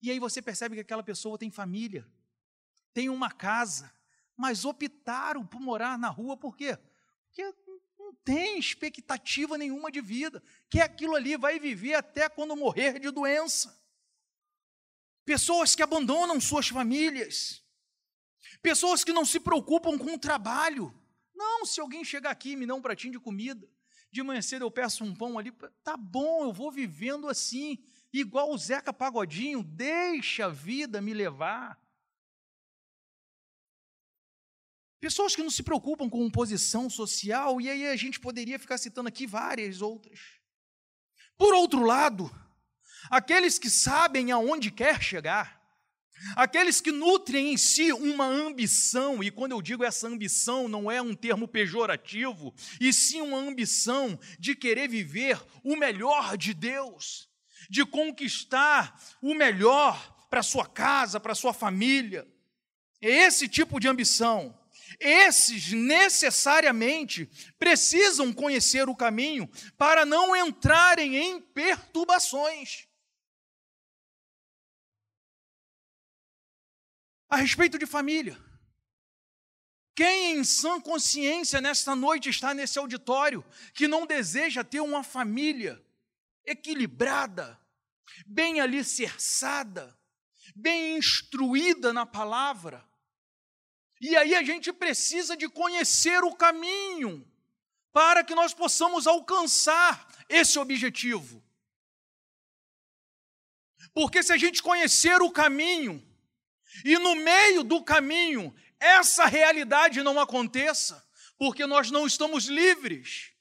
e 0.01 0.13
aí 0.13 0.21
você 0.21 0.41
percebe 0.41 0.77
que 0.77 0.83
aquela 0.83 1.03
pessoa 1.03 1.37
tem 1.37 1.51
família, 1.51 2.09
tem 2.95 3.09
uma 3.09 3.33
casa, 3.33 3.93
mas 4.37 4.65
optaram 4.65 5.45
por 5.45 5.61
morar 5.61 5.99
na 5.99 6.09
rua 6.09 6.37
por 6.37 6.57
quê? 6.57 6.79
Porque 7.27 7.53
não 7.99 8.15
tem 8.25 8.61
expectativa 8.61 9.59
nenhuma 9.59 9.91
de 9.91 10.01
vida, 10.01 10.41
que 10.71 10.79
aquilo 10.81 11.17
ali 11.17 11.37
vai 11.37 11.59
viver 11.59 11.95
até 11.95 12.29
quando 12.29 12.55
morrer 12.55 13.01
de 13.01 13.11
doença. 13.11 13.77
Pessoas 15.27 15.75
que 15.75 15.83
abandonam 15.83 16.41
suas 16.41 16.69
famílias, 16.69 17.61
pessoas 18.63 19.03
que 19.03 19.13
não 19.13 19.25
se 19.25 19.41
preocupam 19.41 19.99
com 19.99 20.15
o 20.15 20.19
trabalho. 20.19 20.95
Não, 21.35 21.67
se 21.67 21.81
alguém 21.81 22.05
chegar 22.05 22.31
aqui 22.31 22.53
e 22.53 22.57
me 22.57 22.65
dá 22.65 22.77
um 22.77 22.81
pratinho 22.81 23.15
de 23.15 23.19
comida, 23.19 23.69
de 24.11 24.23
manhã 24.23 24.41
cedo 24.41 24.65
eu 24.65 24.71
peço 24.71 25.03
um 25.03 25.13
pão 25.13 25.37
ali, 25.37 25.51
tá 25.83 25.97
bom, 25.97 26.45
eu 26.45 26.53
vou 26.53 26.71
vivendo 26.71 27.29
assim, 27.29 27.85
igual 28.13 28.53
o 28.53 28.57
Zeca 28.57 28.93
Pagodinho, 28.93 29.65
deixa 29.65 30.47
a 30.47 30.49
vida 30.49 31.03
me 31.03 31.13
levar. 31.13 31.77
Pessoas 35.01 35.35
que 35.35 35.43
não 35.43 35.51
se 35.51 35.65
preocupam 35.65 36.09
com 36.09 36.31
posição 36.31 36.89
social, 36.89 37.61
e 37.61 37.69
aí 37.69 37.89
a 37.89 37.97
gente 37.97 38.21
poderia 38.21 38.61
ficar 38.61 38.79
citando 38.79 39.09
aqui 39.09 39.27
várias 39.27 39.83
outras. 39.83 40.21
Por 41.37 41.53
outro 41.53 41.85
lado, 41.85 42.31
aqueles 43.11 43.59
que 43.59 43.71
sabem 43.71 44.31
aonde 44.31 44.71
quer 44.71 45.03
chegar, 45.03 45.61
aqueles 46.35 46.81
que 46.81 46.91
nutrem 46.91 47.53
em 47.53 47.57
si 47.57 47.93
uma 47.93 48.27
ambição, 48.27 49.23
e 49.23 49.31
quando 49.31 49.53
eu 49.53 49.63
digo 49.63 49.85
essa 49.85 50.07
ambição, 50.07 50.69
não 50.69 50.91
é 50.91 51.01
um 51.01 51.15
termo 51.15 51.47
pejorativo, 51.47 52.55
e 52.81 52.93
sim 52.93 53.21
uma 53.21 53.39
ambição 53.39 54.19
de 54.39 54.55
querer 54.55 54.89
viver 54.89 55.41
o 55.63 55.77
melhor 55.77 56.37
de 56.37 56.55
Deus, 56.55 57.29
de 57.69 57.85
conquistar 57.85 58.99
o 59.21 59.35
melhor 59.35 60.27
para 60.31 60.43
sua 60.43 60.67
casa, 60.67 61.21
para 61.21 61.35
sua 61.35 61.53
família. 61.53 62.27
É 63.01 63.09
esse 63.09 63.49
tipo 63.49 63.79
de 63.79 63.89
ambição 63.89 64.57
esses 65.01 65.73
necessariamente 65.73 67.29
precisam 67.59 68.33
conhecer 68.33 68.89
o 68.89 68.97
caminho 68.97 69.49
para 69.77 70.05
não 70.05 70.35
entrarem 70.35 71.17
em 71.17 71.41
perturbações. 71.41 72.86
A 77.29 77.37
respeito 77.37 77.79
de 77.79 77.87
família, 77.87 78.39
quem 79.95 80.39
em 80.39 80.45
sã 80.45 80.81
consciência 80.81 81.61
nesta 81.61 81.97
noite 81.97 82.29
está 82.29 82.55
nesse 82.55 82.79
auditório 82.79 83.45
que 83.75 83.89
não 83.89 84.07
deseja 84.07 84.63
ter 84.63 84.81
uma 84.81 85.03
família 85.03 85.83
equilibrada, 86.45 87.59
bem 88.27 88.61
alicerçada, 88.61 89.99
bem 90.55 90.97
instruída 90.97 91.93
na 91.93 92.07
palavra, 92.07 92.87
e 94.01 94.15
aí 94.15 94.35
a 94.35 94.43
gente 94.43 94.73
precisa 94.73 95.37
de 95.37 95.49
conhecer 95.49 96.23
o 96.23 96.35
caminho 96.35 97.27
para 97.93 98.23
que 98.23 98.35
nós 98.35 98.53
possamos 98.53 99.07
alcançar 99.07 100.07
esse 100.29 100.59
objetivo. 100.59 101.43
Porque 103.95 104.23
se 104.23 104.33
a 104.33 104.37
gente 104.37 104.63
conhecer 104.63 105.23
o 105.23 105.31
caminho 105.31 106.06
e 106.85 106.99
no 106.99 107.15
meio 107.15 107.63
do 107.63 107.83
caminho 107.83 108.55
essa 108.79 109.27
realidade 109.27 110.03
não 110.03 110.21
aconteça, 110.21 111.07
porque 111.39 111.67
nós 111.67 111.91
não 111.91 112.07
estamos 112.07 112.45
livres, 112.45 113.33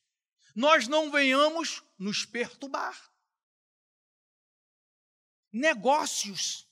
nós 0.56 0.88
não 0.88 1.12
venhamos 1.12 1.84
nos 1.98 2.26
perturbar. 2.26 2.98
Negócios 5.52 6.65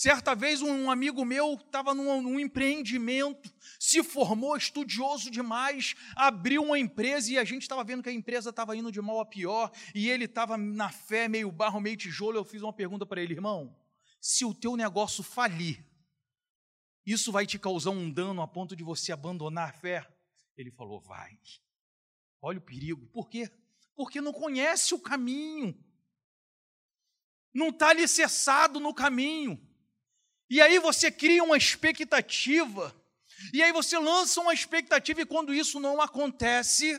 Certa 0.00 0.34
vez, 0.34 0.62
um 0.62 0.90
amigo 0.90 1.26
meu 1.26 1.60
estava 1.62 1.92
num, 1.92 2.22
num, 2.22 2.40
empreendimento, 2.40 3.52
se 3.78 4.02
formou 4.02 4.56
estudioso 4.56 5.30
demais, 5.30 5.94
abriu 6.16 6.62
uma 6.62 6.78
empresa 6.78 7.30
e 7.30 7.36
a 7.36 7.44
gente 7.44 7.60
estava 7.60 7.84
vendo 7.84 8.02
que 8.02 8.08
a 8.08 8.12
empresa 8.12 8.48
estava 8.48 8.74
indo 8.74 8.90
de 8.90 8.98
mal 9.02 9.20
a 9.20 9.26
pior 9.26 9.70
e 9.94 10.08
ele 10.08 10.24
estava 10.24 10.56
na 10.56 10.88
fé, 10.88 11.28
meio 11.28 11.52
barro, 11.52 11.82
meio 11.82 11.98
tijolo. 11.98 12.38
Eu 12.38 12.46
fiz 12.46 12.62
uma 12.62 12.72
pergunta 12.72 13.04
para 13.04 13.20
ele, 13.20 13.34
irmão: 13.34 13.76
se 14.20 14.44
o 14.44 14.54
teu 14.54 14.76
negócio 14.76 15.22
falir, 15.22 15.84
isso 17.04 17.32
vai 17.32 17.46
te 17.46 17.58
causar 17.58 17.90
um 17.90 18.10
dano 18.10 18.42
a 18.42 18.46
ponto 18.46 18.76
de 18.76 18.84
você 18.84 19.10
abandonar 19.12 19.70
a 19.70 19.72
fé? 19.72 20.06
Ele 20.56 20.70
falou: 20.70 21.00
vai. 21.00 21.38
Olha 22.42 22.58
o 22.58 22.62
perigo. 22.62 23.06
Por 23.08 23.28
quê? 23.28 23.50
Porque 23.96 24.20
não 24.20 24.32
conhece 24.32 24.94
o 24.94 25.00
caminho, 25.00 25.78
não 27.52 27.68
está 27.70 27.88
alicerçado 27.88 28.78
no 28.78 28.94
caminho. 28.94 29.60
E 30.48 30.60
aí 30.60 30.78
você 30.78 31.10
cria 31.12 31.44
uma 31.44 31.56
expectativa, 31.56 32.94
e 33.52 33.62
aí 33.62 33.72
você 33.72 33.98
lança 33.98 34.40
uma 34.40 34.52
expectativa, 34.52 35.20
e 35.20 35.26
quando 35.26 35.54
isso 35.54 35.78
não 35.78 36.00
acontece, 36.00 36.98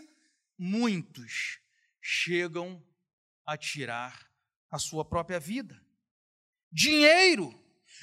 muitos 0.58 1.60
chegam 2.02 2.84
a 3.46 3.58
tirar 3.58 4.32
a 4.70 4.80
sua 4.80 5.04
própria 5.04 5.40
vida. 5.40 5.84
Dinheiro, 6.72 7.54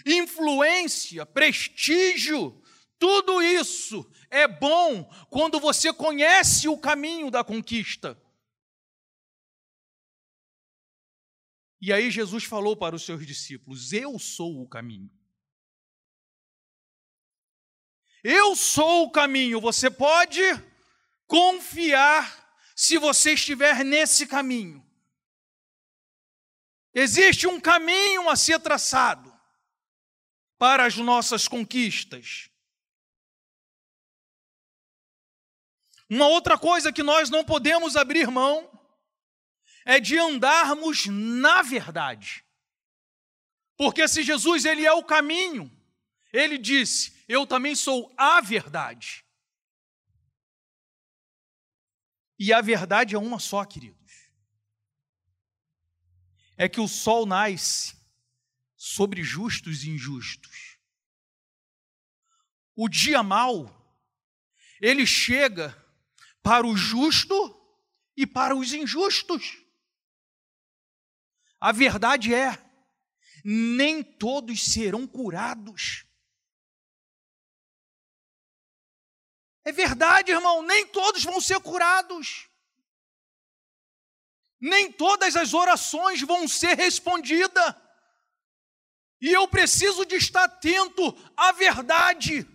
influência, 0.04 1.24
prestígio, 1.24 2.62
tudo 2.98 3.40
isso 3.40 4.11
é 4.31 4.46
bom 4.46 5.04
quando 5.31 5.61
você 5.61 5.92
conhece 5.92 6.68
o 6.68 6.76
caminho 6.76 7.31
da 7.31 7.44
conquista. 7.44 8.20
E 11.81 11.92
aí 11.92 12.11
Jesus 12.11 12.44
falou 12.44 12.76
para 12.76 12.96
os 12.96 13.04
seus 13.04 13.24
discípulos: 13.24 13.92
Eu 13.92 14.18
sou 14.18 14.61
o 14.61 14.68
caminho. 14.68 15.11
Eu 18.22 18.57
sou 18.57 19.04
o 19.04 19.11
caminho. 19.11 19.61
Você 19.61 19.88
pode 19.88 20.42
confiar 21.26 22.48
se 22.74 22.98
você 22.98 23.35
estiver 23.35 23.85
nesse 23.85 24.26
caminho. 24.26 24.88
Existe 27.00 27.46
um 27.46 27.61
caminho 27.61 28.28
a 28.28 28.34
ser 28.34 28.58
traçado 28.58 29.32
para 30.58 30.84
as 30.84 30.96
nossas 30.96 31.46
conquistas. 31.46 32.50
Uma 36.11 36.26
outra 36.26 36.58
coisa 36.58 36.92
que 36.92 37.04
nós 37.04 37.30
não 37.30 37.44
podemos 37.44 37.94
abrir 37.94 38.28
mão 38.28 38.68
é 39.84 40.00
de 40.00 40.18
andarmos 40.18 41.06
na 41.06 41.62
verdade. 41.62 42.44
Porque 43.76 44.08
se 44.08 44.24
Jesus 44.24 44.64
ele 44.64 44.84
é 44.84 44.92
o 44.92 45.04
caminho, 45.04 45.70
ele 46.32 46.58
disse: 46.58 47.24
eu 47.28 47.46
também 47.46 47.76
sou 47.76 48.12
a 48.18 48.40
verdade. 48.40 49.24
E 52.37 52.52
a 52.52 52.61
verdade 52.61 53.14
é 53.14 53.18
uma 53.18 53.38
só, 53.38 53.64
queridos. 53.64 53.97
É 56.59 56.68
que 56.68 56.81
o 56.81 56.88
sol 56.88 57.25
nasce 57.25 57.97
sobre 58.77 59.23
justos 59.23 59.85
e 59.85 59.90
injustos. 59.90 60.77
O 62.75 62.88
dia 62.88 63.23
mau, 63.23 63.75
ele 64.81 65.07
chega 65.07 65.77
para 66.42 66.66
o 66.66 66.77
justo 66.77 67.35
e 68.16 68.27
para 68.27 68.57
os 68.57 68.73
injustos. 68.73 69.59
A 71.61 71.73
verdade 71.73 72.35
é, 72.35 72.57
nem 73.44 74.03
todos 74.03 74.64
serão 74.64 75.07
curados. 75.07 76.05
É 79.64 79.73
verdade, 79.73 80.33
irmão, 80.33 80.62
nem 80.62 80.87
todos 80.87 81.23
vão 81.25 81.40
ser 81.40 81.61
curados. 81.61 82.47
Nem 84.61 84.90
todas 84.90 85.37
as 85.37 85.55
orações 85.55 86.21
vão 86.23 86.49
ser 86.49 86.77
respondidas. 86.77 87.75
E 89.21 89.33
eu 89.33 89.47
preciso 89.49 90.05
de 90.05 90.16
estar 90.16 90.44
atento 90.44 91.03
à 91.37 91.53
verdade. 91.53 92.47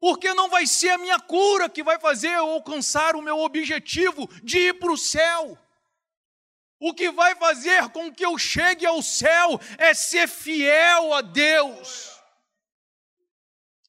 Porque 0.00 0.34
não 0.34 0.48
vai 0.48 0.66
ser 0.66 0.90
a 0.90 0.98
minha 0.98 1.20
cura 1.20 1.68
que 1.68 1.82
vai 1.82 1.98
fazer 1.98 2.30
eu 2.30 2.50
alcançar 2.50 3.14
o 3.14 3.22
meu 3.22 3.38
objetivo 3.38 4.26
de 4.42 4.58
ir 4.58 4.78
para 4.78 4.92
o 4.92 4.98
céu. 4.98 5.58
O 6.80 6.92
que 6.92 7.10
vai 7.10 7.36
fazer 7.36 7.88
com 7.90 8.12
que 8.12 8.24
eu 8.24 8.36
chegue 8.36 8.84
ao 8.84 9.00
céu 9.00 9.60
é 9.78 9.94
ser 9.94 10.28
fiel 10.28 11.14
a 11.14 11.20
Deus 11.20 12.12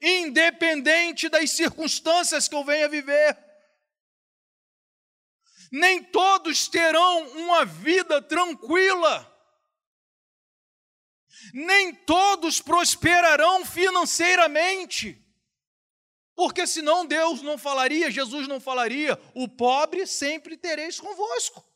independente 0.03 1.29
das 1.29 1.51
circunstâncias 1.51 2.47
que 2.47 2.55
eu 2.55 2.63
venha 2.65 2.89
viver. 2.89 3.37
Nem 5.75 6.03
todos 6.03 6.67
terão 6.67 7.29
uma 7.29 7.65
vida 7.65 8.21
tranquila. 8.21 9.27
Nem 11.51 11.95
todos 11.95 12.61
prosperarão 12.61 13.65
financeiramente. 13.65 15.19
Porque 16.35 16.67
senão 16.67 17.07
Deus 17.07 17.41
não 17.41 17.57
falaria, 17.57 18.11
Jesus 18.11 18.47
não 18.47 18.59
falaria, 18.59 19.19
o 19.33 19.47
pobre 19.47 20.05
sempre 20.05 20.55
tereis 20.55 20.99
convosco. 20.99 21.67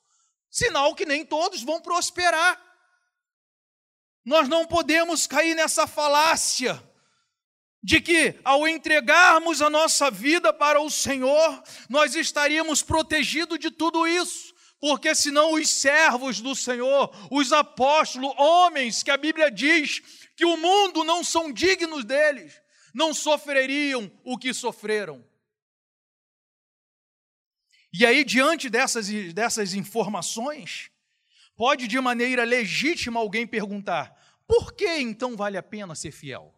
Sinal 0.48 0.94
que 0.94 1.04
nem 1.04 1.26
todos 1.26 1.64
vão 1.64 1.82
prosperar. 1.82 2.64
Nós 4.24 4.48
não 4.48 4.68
podemos 4.68 5.26
cair 5.26 5.56
nessa 5.56 5.88
falácia 5.88 6.76
de 7.88 8.02
que 8.02 8.38
ao 8.44 8.68
entregarmos 8.68 9.62
a 9.62 9.70
nossa 9.70 10.12
vida 10.12 10.52
para 10.52 10.82
o 10.82 10.90
Senhor, 10.90 11.64
nós 11.88 12.16
estaríamos 12.16 12.84
protegidos 12.84 13.58
de 13.58 13.72
tudo 13.72 14.06
isso. 14.06 14.54
Porque 14.78 15.16
senão 15.16 15.54
os 15.54 15.70
servos 15.70 16.42
do 16.42 16.54
Senhor, 16.54 17.10
os 17.32 17.54
apóstolos, 17.54 18.34
homens 18.38 19.04
que 19.04 19.10
a 19.10 19.16
Bíblia 19.16 19.50
diz 19.50 20.02
que 20.36 20.44
o 20.44 20.58
mundo 20.58 21.06
não 21.06 21.24
são 21.24 21.50
dignos 21.50 22.04
deles, 22.04 22.62
não 22.94 23.14
sofreriam 23.14 24.12
o 24.22 24.38
que 24.38 24.54
sofreram. 24.54 25.26
E 27.94 28.06
aí, 28.06 28.26
diante 28.26 28.70
dessas, 28.70 29.08
dessas 29.34 29.74
informações, 29.74 30.92
pode 31.56 31.88
de 31.88 32.02
maneira 32.02 32.44
legítima 32.44 33.22
alguém 33.22 33.48
perguntar: 33.48 34.14
por 34.46 34.74
que 34.74 34.98
então 34.98 35.38
vale 35.38 35.56
a 35.56 35.64
pena 35.64 35.96
ser 35.96 36.12
fiel? 36.12 36.57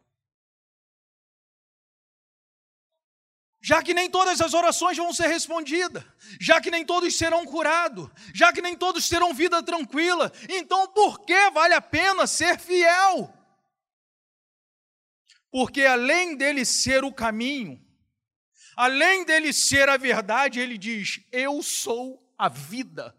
Já 3.62 3.84
que 3.84 3.93
nem 3.93 4.10
todas 4.10 4.39
as 4.39 4.54
orações 4.54 4.98
vão 4.98 5.13
ser 5.13 5.28
respondidas, 5.28 6.04
já 6.39 6.62
que 6.62 6.72
nem 6.72 6.86
todos 6.86 7.17
serão 7.17 7.45
curados, 7.45 8.10
já 8.34 8.54
que 8.54 8.62
nem 8.62 8.76
todos 8.76 9.10
terão 9.10 9.34
vida 9.34 9.62
tranquila, 9.62 10.32
então 10.48 10.88
por 10.88 11.26
que 11.26 11.50
vale 11.50 11.74
a 11.74 11.82
pena 11.82 12.26
ser 12.26 12.58
fiel? 12.58 13.34
Porque 15.52 15.84
além 15.84 16.38
dele 16.38 16.63
ser 16.63 17.04
o 17.04 17.12
caminho, 17.12 17.84
além 18.78 19.26
dele 19.26 19.52
ser 19.52 19.89
a 19.89 19.98
verdade, 19.98 20.60
ele 20.60 20.78
diz: 20.78 21.19
Eu 21.32 21.62
sou 21.62 22.34
a 22.38 22.48
vida. 22.48 23.13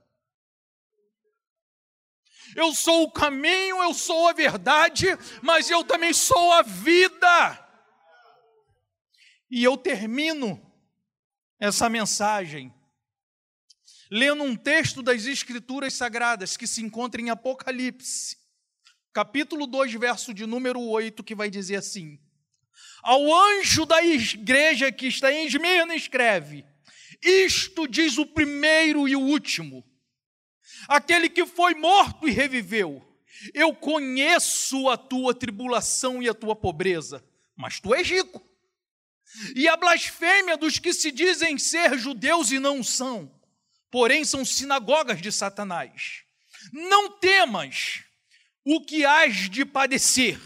Eu 2.57 2.73
sou 2.75 3.05
o 3.05 3.13
caminho, 3.13 3.83
eu 3.83 3.95
sou 3.95 4.29
a 4.29 4.33
verdade, 4.33 5.07
mas 5.43 5.71
eu 5.71 5.85
também 5.85 6.13
sou 6.13 6.53
a 6.53 6.63
vida. 6.63 7.70
E 9.51 9.65
eu 9.65 9.77
termino 9.77 10.61
essa 11.59 11.89
mensagem 11.89 12.73
lendo 14.11 14.45
um 14.45 14.57
texto 14.57 15.03
das 15.03 15.27
Escrituras 15.27 15.95
Sagradas 15.95 16.57
que 16.57 16.67
se 16.67 16.83
encontra 16.83 17.21
em 17.21 17.31
Apocalipse, 17.31 18.37
capítulo 19.13 19.67
2, 19.67 19.93
verso 19.95 20.33
de 20.33 20.47
número 20.47 20.81
8, 20.81 21.25
que 21.25 21.35
vai 21.35 21.51
dizer 21.51 21.77
assim: 21.77 22.19
Ao 23.03 23.33
anjo 23.33 23.85
da 23.85 24.03
igreja 24.05 24.93
que 24.93 25.07
está 25.07 25.33
em 25.33 25.47
Esmirna, 25.47 25.95
escreve: 25.97 26.65
Isto 27.21 27.89
diz 27.89 28.19
o 28.19 28.27
primeiro 28.27 29.09
e 29.09 29.17
o 29.17 29.21
último, 29.21 29.85
aquele 30.89 31.29
que 31.29 31.45
foi 31.45 31.75
morto 31.75 32.29
e 32.29 32.31
reviveu. 32.31 33.07
Eu 33.55 33.75
conheço 33.75 34.89
a 34.91 34.99
tua 34.99 35.35
tribulação 35.35 36.23
e 36.23 36.29
a 36.29 36.35
tua 36.35 36.55
pobreza, 36.55 37.25
mas 37.57 37.81
tu 37.81 37.95
és 37.95 38.09
rico. 38.09 38.50
E 39.55 39.69
a 39.69 39.77
blasfêmia 39.77 40.57
dos 40.57 40.79
que 40.79 40.93
se 40.93 41.11
dizem 41.11 41.59
ser 41.59 41.99
judeus 41.99 42.51
e 42.51 42.59
não 42.59 42.83
são, 42.83 43.33
porém 43.91 44.25
são 44.25 44.45
sinagogas 44.45 45.21
de 45.21 45.31
Satanás. 45.31 46.23
Não 46.73 47.11
temas 47.11 48.03
o 48.65 48.81
que 48.81 49.05
hás 49.05 49.49
de 49.49 49.65
padecer. 49.65 50.39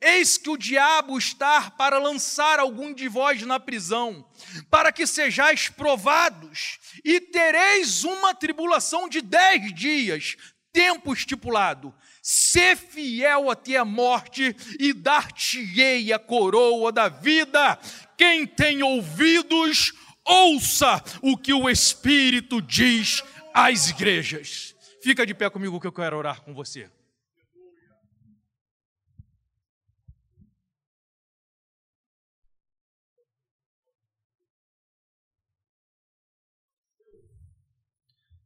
Eis 0.00 0.38
que 0.38 0.48
o 0.48 0.56
diabo 0.56 1.18
está 1.18 1.70
para 1.70 1.98
lançar 1.98 2.58
algum 2.58 2.92
de 2.94 3.06
vós 3.06 3.42
na 3.42 3.60
prisão, 3.60 4.26
para 4.70 4.90
que 4.90 5.06
sejais 5.06 5.68
provados, 5.68 6.78
e 7.04 7.20
tereis 7.20 8.02
uma 8.02 8.34
tribulação 8.34 9.08
de 9.08 9.20
dez 9.20 9.74
dias, 9.74 10.36
tempo 10.72 11.12
estipulado. 11.12 11.94
Sê 12.22 12.74
fiel 12.74 13.50
até 13.50 13.76
a 13.76 13.84
morte, 13.84 14.56
e 14.80 14.94
dar-te-ei 14.94 16.10
a 16.14 16.18
coroa 16.18 16.90
da 16.90 17.10
vida. 17.10 17.78
Quem 18.16 18.46
tem 18.46 18.82
ouvidos, 18.82 19.92
ouça 20.24 21.02
o 21.22 21.36
que 21.36 21.52
o 21.52 21.68
Espírito 21.68 22.62
diz 22.62 23.22
às 23.52 23.88
igrejas. 23.88 24.74
Fica 25.02 25.26
de 25.26 25.34
pé 25.34 25.50
comigo 25.50 25.80
que 25.80 25.86
eu 25.86 25.92
quero 25.92 26.16
orar 26.16 26.42
com 26.42 26.54
você. 26.54 26.90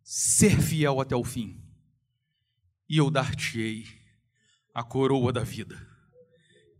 Ser 0.02 0.60
fiel 0.60 1.00
até 1.00 1.14
o 1.14 1.22
fim, 1.22 1.62
e 2.88 2.96
eu 2.96 3.10
dar-te-ei 3.10 3.86
a 4.74 4.82
coroa 4.82 5.32
da 5.32 5.44
vida. 5.44 5.86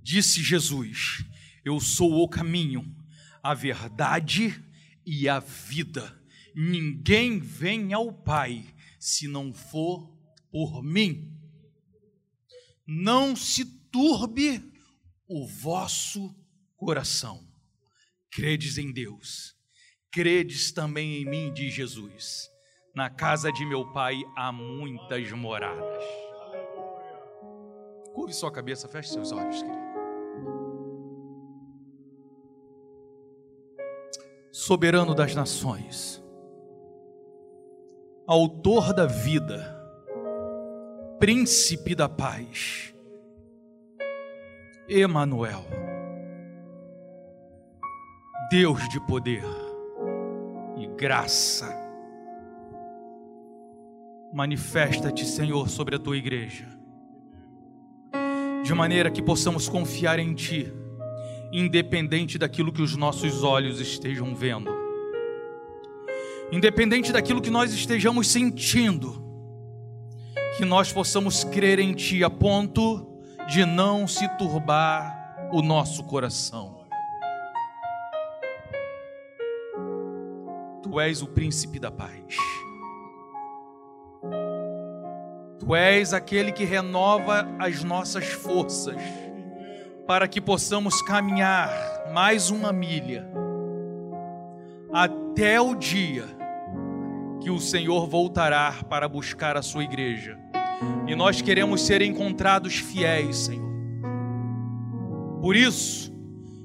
Disse 0.02 0.42
Jesus: 0.42 1.24
Eu 1.64 1.80
sou 1.80 2.22
o 2.22 2.28
caminho, 2.28 2.94
a 3.42 3.54
verdade 3.54 4.62
e 5.04 5.28
a 5.28 5.38
vida. 5.38 6.16
Ninguém 6.54 7.38
vem 7.38 7.92
ao 7.92 8.12
Pai 8.12 8.64
se 8.98 9.28
não 9.28 9.52
for 9.52 10.12
por 10.50 10.82
mim. 10.82 11.32
Não 12.86 13.36
se 13.36 13.64
turbe 13.90 14.62
o 15.28 15.46
vosso 15.46 16.34
coração. 16.76 17.46
Credes 18.30 18.78
em 18.78 18.92
Deus, 18.92 19.54
credes 20.10 20.72
também 20.72 21.16
em 21.16 21.24
mim, 21.24 21.52
diz 21.52 21.74
Jesus. 21.74 22.48
Na 22.94 23.10
casa 23.10 23.52
de 23.52 23.64
meu 23.64 23.92
pai 23.92 24.22
há 24.36 24.50
muitas 24.50 25.30
moradas. 25.32 26.04
Curve 28.14 28.32
sua 28.32 28.50
cabeça, 28.50 28.88
feche 28.88 29.10
seus 29.10 29.32
olhos, 29.32 29.62
querido. 29.62 29.87
Soberano 34.60 35.14
das 35.14 35.36
nações, 35.36 36.20
Autor 38.26 38.92
da 38.92 39.06
vida, 39.06 39.72
Príncipe 41.20 41.94
da 41.94 42.08
paz, 42.08 42.92
Emanuel, 44.88 45.64
Deus 48.50 48.88
de 48.88 48.98
poder 49.06 49.44
e 50.76 50.88
graça. 50.88 51.72
Manifesta-te, 54.32 55.24
Senhor, 55.24 55.68
sobre 55.68 55.94
a 55.94 56.00
tua 56.00 56.16
igreja, 56.16 56.66
de 58.64 58.74
maneira 58.74 59.08
que 59.08 59.22
possamos 59.22 59.68
confiar 59.68 60.18
em 60.18 60.34
Ti, 60.34 60.72
independente 61.52 62.38
daquilo 62.38 62.72
que 62.72 62.82
os 62.82 62.96
nossos 62.96 63.42
olhos 63.42 63.80
estejam 63.80 64.34
vendo, 64.34 64.70
independente 66.52 67.12
daquilo 67.12 67.40
que 67.40 67.50
nós 67.50 67.72
estejamos 67.72 68.28
sentindo, 68.28 69.24
que 70.56 70.64
nós 70.64 70.92
possamos 70.92 71.44
crer 71.44 71.78
em 71.78 71.94
Ti 71.94 72.24
a 72.24 72.30
ponto 72.30 73.06
de 73.48 73.64
não 73.64 74.06
se 74.06 74.28
turbar 74.36 75.48
o 75.52 75.62
nosso 75.62 76.04
coração. 76.04 76.78
Tu 80.82 81.00
és 81.00 81.22
o 81.22 81.26
príncipe 81.26 81.78
da 81.78 81.90
paz. 81.90 82.36
Tu 85.58 85.74
és 85.74 86.12
aquele 86.12 86.50
que 86.50 86.64
renova 86.64 87.46
as 87.58 87.84
nossas 87.84 88.26
forças, 88.26 88.96
para 90.08 90.26
que 90.26 90.40
possamos 90.40 91.02
caminhar 91.02 91.70
mais 92.14 92.48
uma 92.48 92.72
milha, 92.72 93.28
até 94.90 95.60
o 95.60 95.74
dia 95.74 96.24
que 97.42 97.50
o 97.50 97.60
Senhor 97.60 98.06
voltará 98.06 98.72
para 98.88 99.06
buscar 99.06 99.54
a 99.58 99.60
sua 99.60 99.84
igreja. 99.84 100.38
E 101.06 101.14
nós 101.14 101.42
queremos 101.42 101.82
ser 101.82 102.00
encontrados 102.00 102.76
fiéis, 102.76 103.36
Senhor. 103.36 103.68
Por 105.42 105.54
isso, 105.54 106.10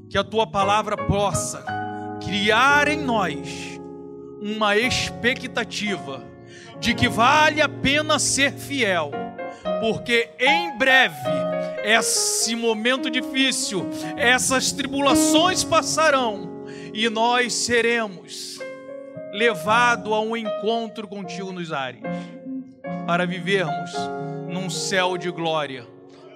que 0.10 0.18
a 0.18 0.24
tua 0.24 0.48
palavra 0.48 0.96
possa 0.96 1.66
criar 2.24 2.88
em 2.88 3.02
nós 3.02 3.78
uma 4.42 4.78
expectativa 4.78 6.24
de 6.80 6.94
que 6.94 7.10
vale 7.10 7.62
a 7.62 7.68
pena 7.68 8.18
ser 8.20 8.54
fiel, 8.54 9.12
porque 9.80 10.30
em 10.40 10.78
breve 10.78 11.30
esse 11.84 12.56
momento 12.56 13.10
difícil, 13.10 13.86
essas 14.16 14.72
tribulações 14.72 15.64
passarão 15.64 16.66
e 16.94 17.10
nós 17.10 17.54
seremos 17.54 18.60
levados 19.34 20.14
a 20.14 20.20
um 20.20 20.38
encontro 20.38 21.08
contigo 21.08 21.52
nos 21.52 21.72
ares, 21.72 22.02
para 23.06 23.26
vivermos 23.26 23.92
num 24.48 24.70
céu 24.70 25.18
de 25.18 25.32
glória, 25.32 25.88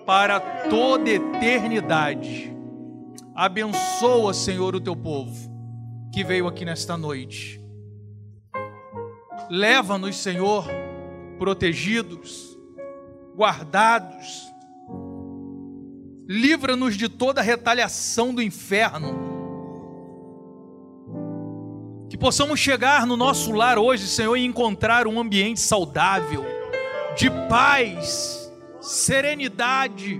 para 0.06 0.40
toda 0.40 1.10
eternidade. 1.10 2.52
Abençoa, 3.36 4.34
Senhor, 4.34 4.76
o 4.76 4.82
teu 4.82 4.96
povo 4.96 5.56
que 6.12 6.24
veio 6.24 6.48
aqui 6.48 6.66
nesta 6.66 6.98
noite. 6.98 7.62
Leva-nos, 9.50 10.18
Senhor, 10.18 10.66
protegidos, 11.38 12.47
guardados. 13.38 14.52
Livra-nos 16.28 16.98
de 16.98 17.08
toda 17.08 17.40
retaliação 17.40 18.34
do 18.34 18.42
inferno. 18.42 19.28
Que 22.10 22.18
possamos 22.18 22.60
chegar 22.60 23.06
no 23.06 23.16
nosso 23.16 23.52
lar 23.52 23.78
hoje, 23.78 24.08
Senhor, 24.08 24.36
e 24.36 24.44
encontrar 24.44 25.06
um 25.06 25.20
ambiente 25.20 25.60
saudável, 25.60 26.44
de 27.16 27.30
paz, 27.48 28.52
serenidade, 28.82 30.20